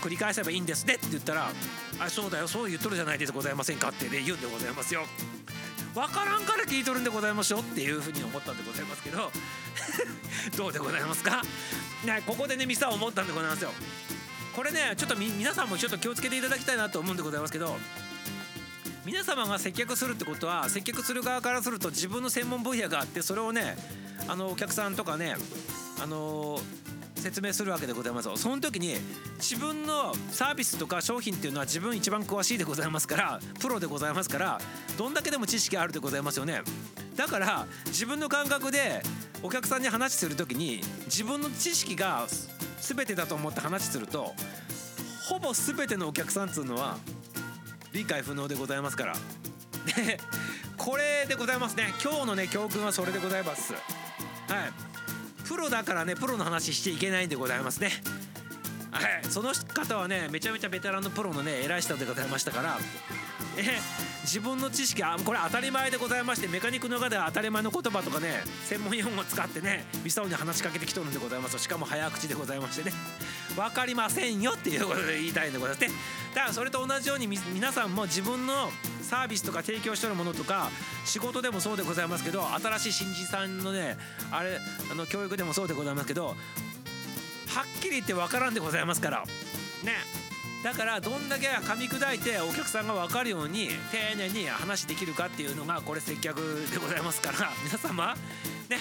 [0.00, 1.50] 繰り返せばいいんですねって言ったら
[1.98, 5.06] 「あそうだよそう言っとるじゃないですございませんか」ってね言うんでございますよ。
[5.94, 9.30] 分からんから聞いとるんでございましょうっていうふうに思ったんでございますけど。
[10.56, 11.42] どうでございますか、
[12.04, 13.72] ね、ここでねミサを思ったんでございますよ。
[14.54, 17.78] これねちょっと皆さんもちょっと気をつけていただきたいなと思うんでございますけど。
[19.04, 23.76] 皆様が接客するってことは接客する側からすると自分の専門分野があってそれをね
[24.28, 25.34] あのお客さんとかね
[26.00, 26.60] あの
[27.16, 28.28] 説明するわけでございます。
[28.36, 28.96] その時に
[29.36, 34.60] 自分のサービスとか商品っていうのは自分一番詳しいでございますからプロでございますから
[34.98, 36.62] どんだけでも知識あるでございますよね。
[37.16, 39.02] だから自分の感覚で
[39.42, 42.26] お客さんに話する時に自分の知識が
[42.80, 44.34] 全てだと思って話すると
[45.28, 46.98] ほぼ全てのお客さんっつうのは
[47.92, 49.14] 理解不能でございますから。
[50.04, 50.18] で
[50.76, 51.92] これでございますね。
[52.02, 53.72] 今日のね教訓はそれでございます。
[53.72, 54.91] はい。
[55.52, 57.90] プロだからねプロの話していけないんでございますね。
[58.90, 62.78] はいその方はねめちゃめちゃベテランのプロのね偉い人でございましたから
[63.58, 63.78] え
[64.22, 71.58] 自分の知識あこれ当たり前でございましてメカニックの中では当たり前の言葉とかね専門用語を使ってねミサオに話しかけてきとるんでございます。
[71.58, 72.96] しかも早口でございましてね。
[73.56, 75.88] 分かりませんよっていうことで言いたいんでございます。
[75.88, 75.90] ね
[76.34, 78.70] だからそれと同じように皆さんも自分の
[79.02, 80.70] サービスとか提供してるものとか
[81.04, 83.98] 仕事でもそうでございますけど新しい新人さんのね
[84.30, 84.58] あれ
[84.90, 86.36] あの教育でもそうでございますけどはっ
[87.82, 89.24] きり言って分からんでございますから。
[89.84, 90.22] ね。
[90.62, 96.36] だからどんだけ噛み砕いてお客さんが分かるように丁寧に話できるかっていうのがこれ接客
[96.70, 98.14] でございますから皆様。
[98.70, 98.78] ね。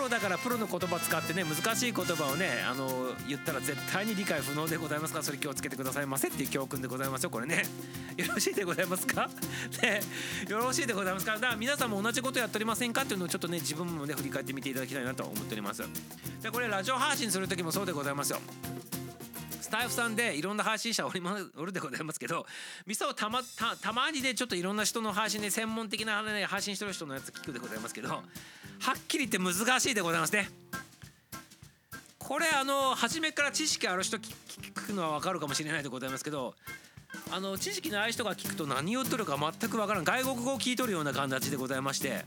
[0.00, 2.88] ロだからプロの言葉使ってね難しい言葉をねあの
[3.28, 7.62] 言ったら絶対に理解不能でございますからそれ気をつけてくださいませっていう教訓でございますよこれね。
[8.16, 9.28] よろしいでございますか？
[9.82, 10.00] ね。
[10.48, 11.34] よろしいでございますか？
[11.34, 13.02] だから皆さんも同じことやっておりませんか？
[13.02, 15.82] っていうのをちょっとね自分もね振り返ってみていただきたいなと思っております。
[16.42, 18.40] でこれラジオ配信する時もそうでございますよ。
[19.60, 22.46] スタッフさんでいろんな配信者おりまおるでございますけど
[22.86, 28.22] ミサをたまたたまにでちょっといろんな人の配信で専門的な、ね、配信してる人のやつ聞くでございますけどはっ
[29.06, 30.48] きり言って難しいでございますね。
[32.18, 34.32] これあの初めから知識ある人聞
[34.72, 36.54] くのは分かるかもしれないでございますけど
[37.32, 42.24] あの知識のない人が聞くと何を言っとるか全く分からん外国語を聞いとるような形でございまして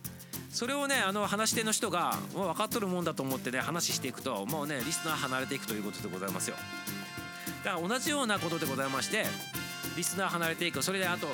[0.49, 6.57] それをねあの話し手の人がもう分かっとるもんだと思ってね話していくともうねリスナー離れていくということでございますよ。
[7.63, 9.25] だから同じようなことでございまして
[9.95, 10.81] リスナー離れていく。
[10.81, 11.27] それであと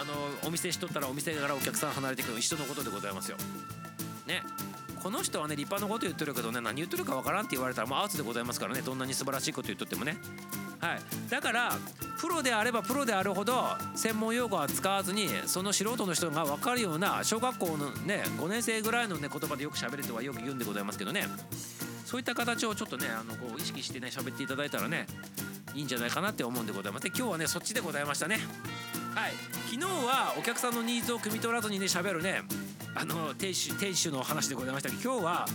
[0.00, 0.12] あの
[0.46, 3.36] お店しとったらお店からお客さん離れていくの一緒のことでございますよ。
[4.26, 4.42] ね。
[5.02, 8.80] この人はね立派なこと言ってるけどね何言ってるかわからんって言われたらもうアーツでございますからね。
[8.80, 10.16] どんなに素晴らしいこと言っとってもね。
[10.80, 11.72] はい、だから
[12.20, 13.64] プロであればプロであるほど
[13.94, 21.26] 専門用語は使わずにその素人の人が分かるような小学校のね5年生ぐらいのね言葉でよく喋るとはよく言うんでございますけどね。
[22.04, 25.06] そういった形をちょっとねあのこう意識してね喋っていただいたらね
[25.74, 28.38] いいんじゃないかなって思うんでございますで今日はねそっちでございましたね。
[29.14, 29.32] はい。
[29.70, 32.42] 昨日はお客さんのニーズを汲み取らずにね喋るね。
[32.94, 35.46] あの店主店主の話でございましたけど今日は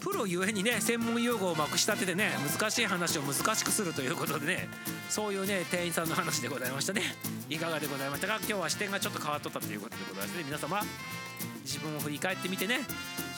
[0.00, 4.68] プロゆえにね専門用語をまくし立ててね難しい話を難しくするということでね
[5.08, 7.02] そういうね店員さんの話でございましたね。
[7.48, 8.36] いかがでございましたか？
[8.38, 10.44] 今日は視点がちょっと変わっとったということでございますね。
[10.44, 10.80] 皆様
[11.64, 12.80] 自分を振り返ってみてね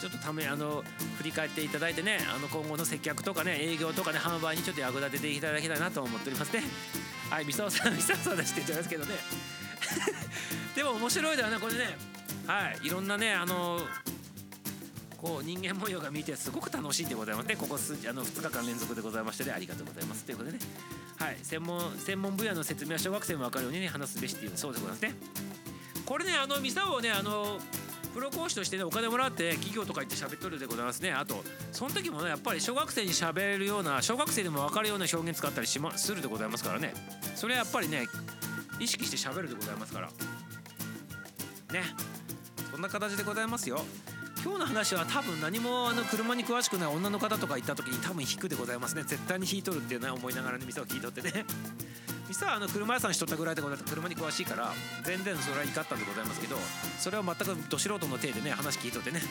[0.03, 0.83] ちょっとためあの
[1.17, 6.61] 振り返っていただいてねあの今後の接客とかね営業とかね販売にちょっと役立てていただきたいなと思っておりますね。
[7.29, 9.15] はいみさおさんみさおさんですって言ってますけどね
[10.75, 11.97] でも面白いだよねこれね。
[12.45, 13.79] はいいろんなねあの
[15.15, 17.55] こう人間模様が見てすごく楽しいでございますね。
[17.55, 20.25] ここ数あの2日間連続でございましてねありがとうございます。
[20.25, 20.63] ということでね。
[21.17, 25.15] はい専門専門分野の説明は小学生も分かるように、ね、話すべしっていうそうでございますね。
[26.05, 27.57] これねあのミサオをねあの
[28.13, 31.11] プロ講師としてねお金もらって企業とか行って喋っとるでございますね。
[31.11, 36.93] あとその時もねやっぱり小学生に喋れるような小学生でも分かるような表現使ったりしまするでございますからね。
[37.35, 38.07] それはやっぱりね
[38.79, 40.07] 意識して喋るでございますから。
[40.07, 41.83] ね。
[42.71, 43.81] そんな形でございますよ。
[44.43, 49.03] 今日の話は多分何もあの車に詳しくない女の方とか行った時に多分引くでございますね。
[49.03, 51.45] 絶対に引いとるっていうのは思いながらね店を聞いとってね。
[52.33, 54.71] 店はあの車屋さんしとったぐらいでございます車に詳しいから
[55.03, 56.57] 全然それは怒ったんでございますけど
[56.97, 59.21] それは全くど素人の体でね話聞いとってね。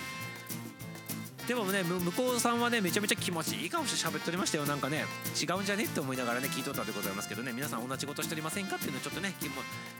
[1.48, 4.64] でもね向こうさんはねめちゃめちゃ気持ちいい顔して喋っておりましたよ。
[4.64, 5.05] なんかね
[5.40, 7.53] 違うんじゃねって思いながらね聞いとったんでございますけどね。
[7.53, 9.34] 皆さん同じことしておりませんかっていうのをちょっとね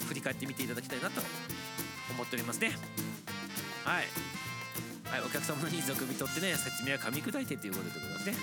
[0.07, 1.21] 振り返ってみていただきたいなと
[2.13, 2.71] 思っておりますね。
[3.85, 4.07] はい。
[5.11, 8.37] はい、お客様のニーズを汲み取ってね説明は噛み砕いてということでございますね。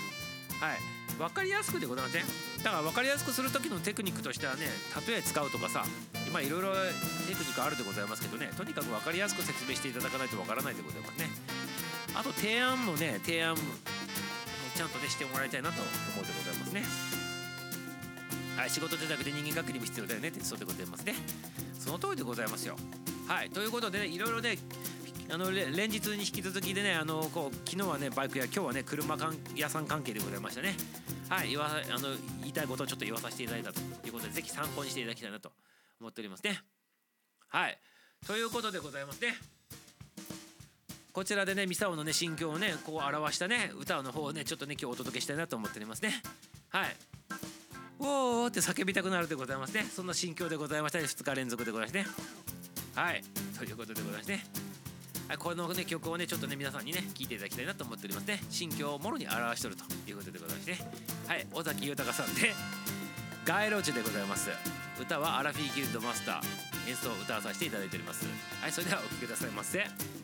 [0.60, 0.99] はい。
[1.20, 2.24] 分かりやすくでございません。
[2.64, 4.66] だから分かりやすくする時のテクニックとしてはね
[5.06, 5.84] 例え使うとかさ
[6.26, 6.72] 今いろいろ
[7.28, 11.28] テクニックあるでございますけどねとにかく分かりやすく説明していただかないと分からないでございますね。
[12.14, 13.60] あと提案もね提案も
[14.74, 16.84] ちゃんとねしてもらいたいなと思うでございますね。
[18.56, 21.14] はい仕事じゃなくて人間関係にも必要だよねってそうでございますね。
[21.78, 22.76] その通りでございますよ。
[23.28, 24.56] はいということでねいろいろね
[25.32, 29.16] あの連日に引き続きでねあのこう昨日はねバイク屋今日はね車
[29.54, 30.74] 屋さん関係でございましたね。
[31.30, 32.08] はい言わあの
[32.40, 35.52] 言いたいことをちょっと言わさせていただいたということでぜひ参考にしていただきたいなと
[36.00, 36.60] 思っておりますね。
[37.48, 37.78] はい
[38.26, 39.34] ということでございますね。
[41.12, 46.20] こちらでねミサオのね心境をねこう表したね歌の方をねちょっとね今日お届けしたいなと思っておりますね。
[46.68, 46.96] はい。
[47.98, 49.84] おーって叫びたくなるでございますね。
[49.84, 51.04] そんな心境でございましたね。
[51.04, 52.06] 2日連続でございますね。
[52.94, 53.22] はい。
[53.58, 54.44] ということでございますね、
[55.38, 58.40] この、ね、曲をねちょっとね皆さんにね聴いていただきたいなと思っておりますね。
[58.50, 60.72] 心境をもろに表しとるということでございまして
[61.26, 62.54] はい尾崎豊さんで
[63.44, 64.50] 「街路樹」でございます。
[65.00, 66.70] 歌はアラフィーギルドマスター。
[66.88, 68.26] 演奏を歌わさせていただいております。
[68.60, 70.19] はいそれではお聴きくださいませ。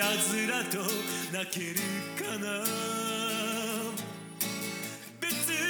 [0.00, 0.78] たずらと
[1.30, 1.76] 泣ける
[2.16, 2.64] かな。
[5.20, 5.60] 別々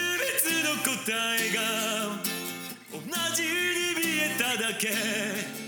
[0.68, 0.94] の答
[1.34, 1.58] えが
[2.92, 3.00] 同
[3.34, 3.48] じに
[3.96, 5.59] 見えただけ。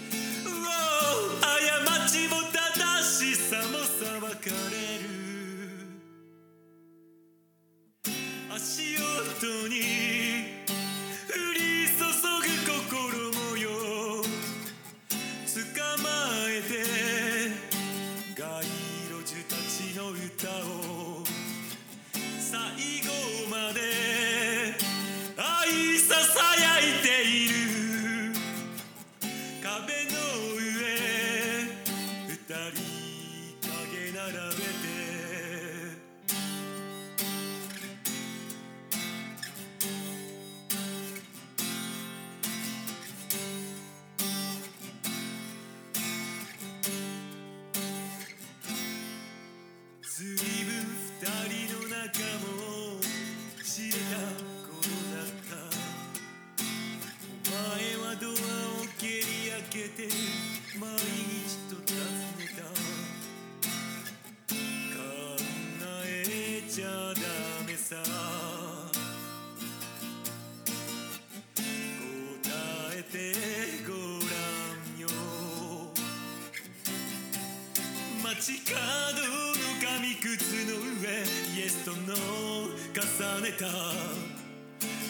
[83.58, 83.66] た。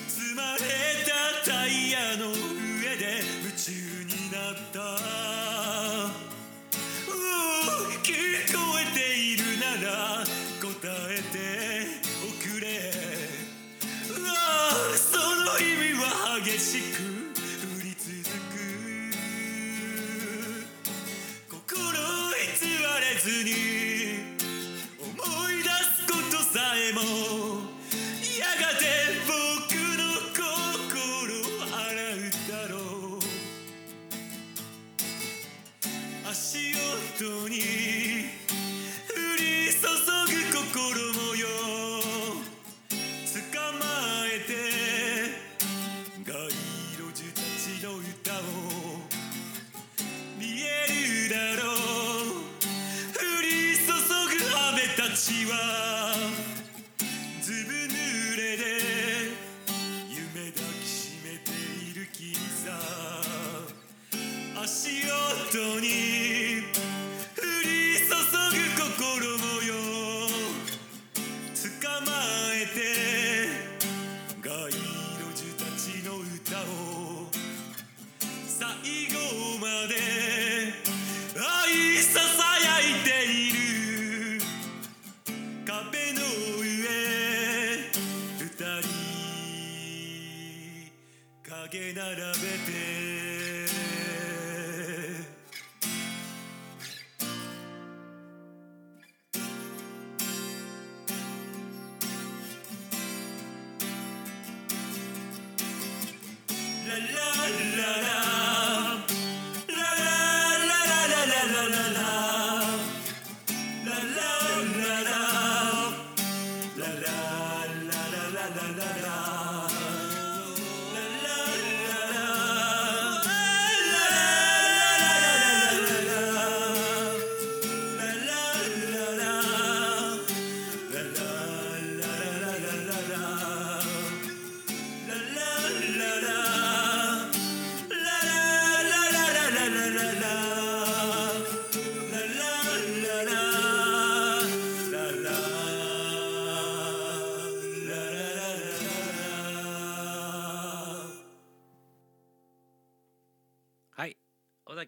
[0.08, 0.60] 積まれ
[1.04, 1.10] た
[1.50, 2.36] タイヤの上
[2.96, 3.02] で
[3.42, 3.70] 夢中
[4.04, 4.78] になった。
[8.02, 8.06] 聞
[8.52, 9.90] こえているなら
[10.60, 10.66] 答
[11.10, 11.34] えて
[12.22, 12.66] おくれ。
[14.96, 15.22] その
[15.58, 15.60] 意
[15.92, 16.04] 味は
[16.44, 18.06] 激しく降り続
[18.50, 18.52] く。
[21.48, 21.60] 心
[22.34, 22.58] 偽
[23.00, 23.71] れずに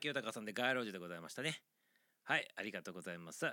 [0.04, 1.62] 崎豊さんで街路樹でございましたね。
[2.24, 3.46] はいありがとうございます。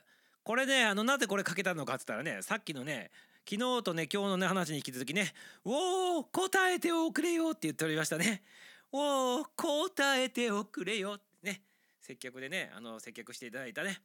[0.43, 3.09] これねあのなぜこれかけたのかっつったらねさっきのね
[3.49, 5.33] 昨日とね今日のね話に引き続きね
[5.63, 8.43] 「おお答えておくれよ」って言っておりましたね
[8.91, 11.61] 「おお答えておくれよ」ね
[12.01, 14.01] 接客でねあの接客していただいたね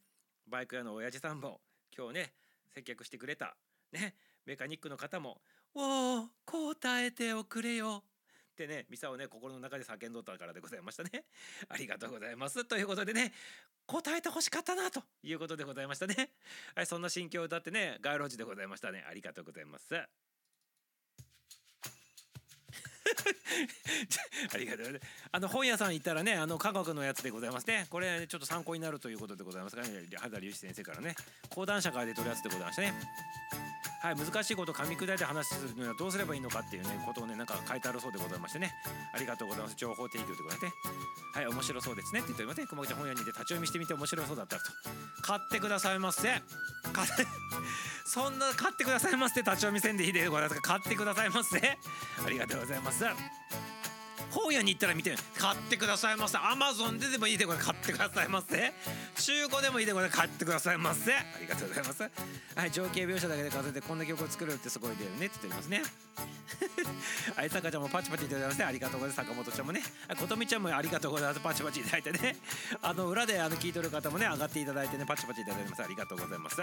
[0.47, 1.59] バイク屋の親父さんも
[1.97, 2.33] 今日ね
[2.69, 3.57] 接客してくれた
[3.91, 5.41] ねメカニックの方も
[5.73, 8.03] 「おお答えておくれよ」
[8.63, 11.25] ってねミサをね心の中で叫んどったからでございましたね。
[11.69, 12.65] ありがとうございます。
[12.65, 13.31] ということでね
[13.85, 16.31] 答えてほしかったなということでございましたね。
[16.75, 19.05] はいそんな心境を歌ってね街路樹でございましたね。
[19.07, 19.95] ありがとうございます。
[24.53, 25.05] ありがとうございます。
[25.31, 27.85] あの本屋さん行ったらねあの科学のやつでございますね。
[27.91, 31.15] これ、ね、ちょっと参考になるということでございますからね肌隆史先生からね
[31.49, 33.76] 講談社から出てるやつでございましたね。
[34.01, 38.71] はい、難しいことを噛み砕いて話するにはどうすればいいのかっていうねことをねなんか書いてあるそうでございましてね。
[39.13, 39.75] ありがとうございます。
[39.75, 40.71] 情報提供でございまし
[41.33, 44.67] てはい面白そうですねって言っておりますね熊口本屋にて立ち読みしてみて面白そうだったらと。
[45.21, 46.21] 買ってくださいませ
[46.93, 47.27] 買って
[48.05, 53.03] そんな買ってくださいませ立ち読みせんでいいでございますか買ってくださいませありがとうございます。
[54.31, 56.37] 本屋に行ったら見て買ってくださいませ。
[56.37, 58.73] アマゾンででもいいでこれ買ってくださいませ。
[59.15, 61.13] 中古でもいいでこれ買ってくださいませ。
[61.13, 62.03] ありがとうございます。
[62.03, 65.83] はい情景描写だけで数えてこんな曲を作るってすごいだよねって言ってますね。
[67.35, 69.27] はいさかちゃんもパチパチいただきましてありがとうございます。
[69.27, 69.83] 坂本ちゃんもね。
[70.07, 71.39] はいことみちゃんもありがとうございます。
[71.39, 72.37] パチパチいただいてね
[72.81, 75.83] あの裏であの聞いてる方もね上がっていただいてねパチパチいただいてます。
[75.83, 76.61] ありがとうございます。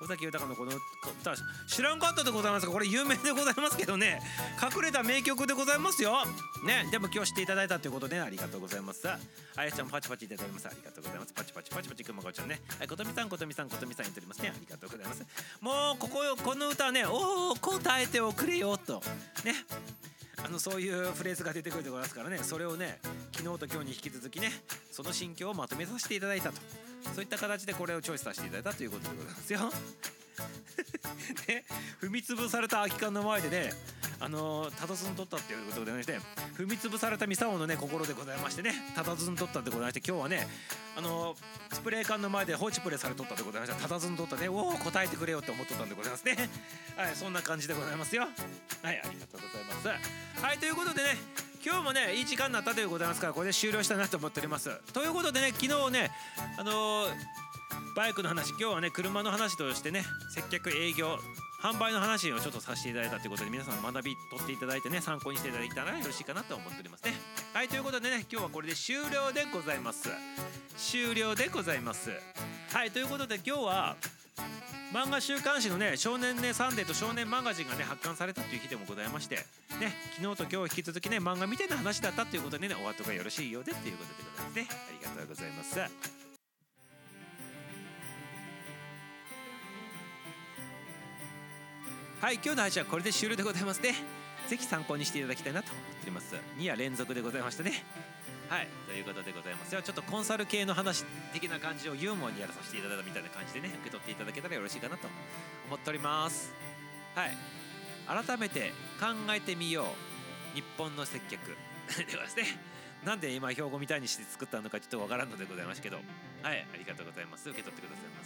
[0.00, 1.34] 尾崎豊のこの歌
[1.68, 4.20] 知らんかったでございますかこれ有名でございますけどね。
[4.62, 6.24] 隠れた名曲でございますよ。
[6.64, 9.06] ねでも今日知っていただいたということで、ね、ありがとうございます。
[9.08, 10.66] あやちゃんもパチパチいただいてます。
[10.66, 11.32] ありがとうございます。
[11.32, 12.60] パチパチパチパチくまこちゃんね。
[12.78, 14.52] はいことみさんことみさんことみさん言っておりますね。
[14.54, 15.24] ありがとうございます。
[15.60, 19.02] もうここよこの歌はねおお答えておくれよと。
[19.44, 19.54] ね。
[20.44, 22.38] あのそういうフレーズが出てくるでございますからね。
[22.38, 22.98] それをね
[23.32, 24.50] 昨日と今日に引き続きね
[24.90, 26.60] その心境をまとめさせていただいたと。
[27.14, 29.72] そういった形でこれをチョイスさせていただいたということでございますよ。
[31.48, 31.64] ね、
[32.00, 33.70] 踏み潰された空き缶の前でね
[34.24, 36.00] あのー、たたずんとったっていうことでね
[36.56, 40.48] 踏み潰されたミサオのね心でございましてねたたずんとったでございまして今日はね
[40.96, 44.48] あのー、スプレー缶の前で放置プレイされとったでございましたたたずんとったね。
[44.48, 46.36] おお答えてくれよって思っとったんでございますね。
[46.96, 48.22] はいそんな感じでございますよ。
[48.22, 48.30] はい
[48.82, 50.00] ありがとうございま
[50.38, 50.42] す。
[50.42, 51.10] はいということでね
[51.64, 54.70] 今日もねいい時間になったということでございますからこれで終了したいなと思っております。
[54.92, 56.10] ということでね昨日ね
[56.56, 57.44] あのー
[57.94, 60.02] バイクの話今日はね車の話としてね
[60.34, 61.16] 接客営業
[61.64, 67.14] 販売の話をちょっとさせていただいたということで皆さん学び取っていただいてね参考にしていただいたらよろしいかなと思っておりますね。
[67.54, 70.10] はいということでね今日はこれで終了でございます。
[70.76, 72.10] 終了でございます。
[72.70, 73.96] はいということで今日は
[74.92, 79.36] 漫画週刊誌のね少年ねサンデーと少年マガジンがね発刊されたという日でもございまして
[79.80, 84.68] ね昨日と今日引き続きね漫画みたいな話だったということでねお後がよろしいようでっていうことでございますね。
[84.68, 86.23] ありがとうございます。
[92.24, 93.92] はい今日の配信はこれで終了でございますね。
[94.48, 96.34] ぜひ参考にしていただきたいなと思っております。
[96.56, 97.84] 2夜連続でございましたね。
[98.48, 99.82] はいということでございますよ。
[99.82, 101.04] ちょっとコンサル系の話
[101.34, 105.06] 的な感じをユーモアにやらさせていただいたみたいな感じでね受け取っていただけたらよろしいかなと
[105.66, 106.50] 思っております。
[107.14, 107.36] はい
[108.08, 109.84] 改めて考えてみよ
[110.54, 110.56] う。
[110.56, 111.54] 日本の接客。
[112.10, 112.44] ではですね
[113.04, 115.98] なんで今標語みたいにして作ったのかちょっとわからんのでございますけど。
[116.42, 117.50] はいありがとうございます。
[117.50, 118.23] 受け取ってくださいま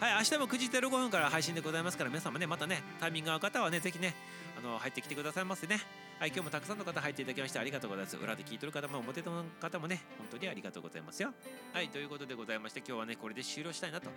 [0.00, 4.14] はい明日も9時05分から配信でございますから皆様ねまたねタイミング合う方はねぜひね
[4.58, 5.78] あの入ってきてくださいませね。
[6.18, 8.16] はい今日もたくさんの方入っていただきましてありがとうございます。
[8.16, 11.34] 裏で聞いてる方も表の方もね本当にありがとうございますよ。
[11.74, 14.08] はいということでございまして今日はねこれで終了したいなと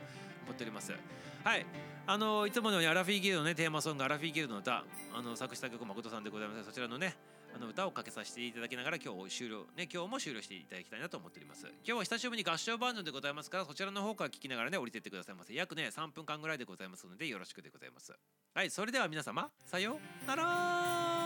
[0.45, 0.93] 思っております。
[1.43, 1.65] はい
[2.07, 6.63] あのいつものようにアラフィーギルドのねテーマソングアラフィーギルドの歌あの作詞作曲誠さんでございます。
[6.63, 7.17] そちらのね
[7.55, 11.67] あの歌をかけさせていただきながら今日終了ね今日も終了していただきたいなと思っております。
[11.67, 15.53] 今日は久しぶりに合唱バージョンでございますからそちらの方から聞きながらね降りてってくださいませ。
[15.53, 18.13] 約ね3分間ぐらいでございますのでよろしくでございます。
[18.53, 21.22] はいそれでは皆様さようなら。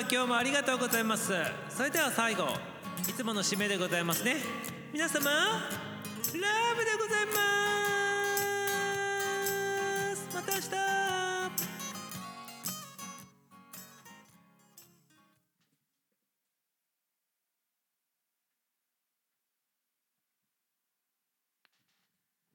[0.00, 1.32] 様今日もありがとうございます。
[1.68, 2.44] それでは最後
[3.08, 4.36] いつもの締めでございますね。
[4.92, 5.30] 皆様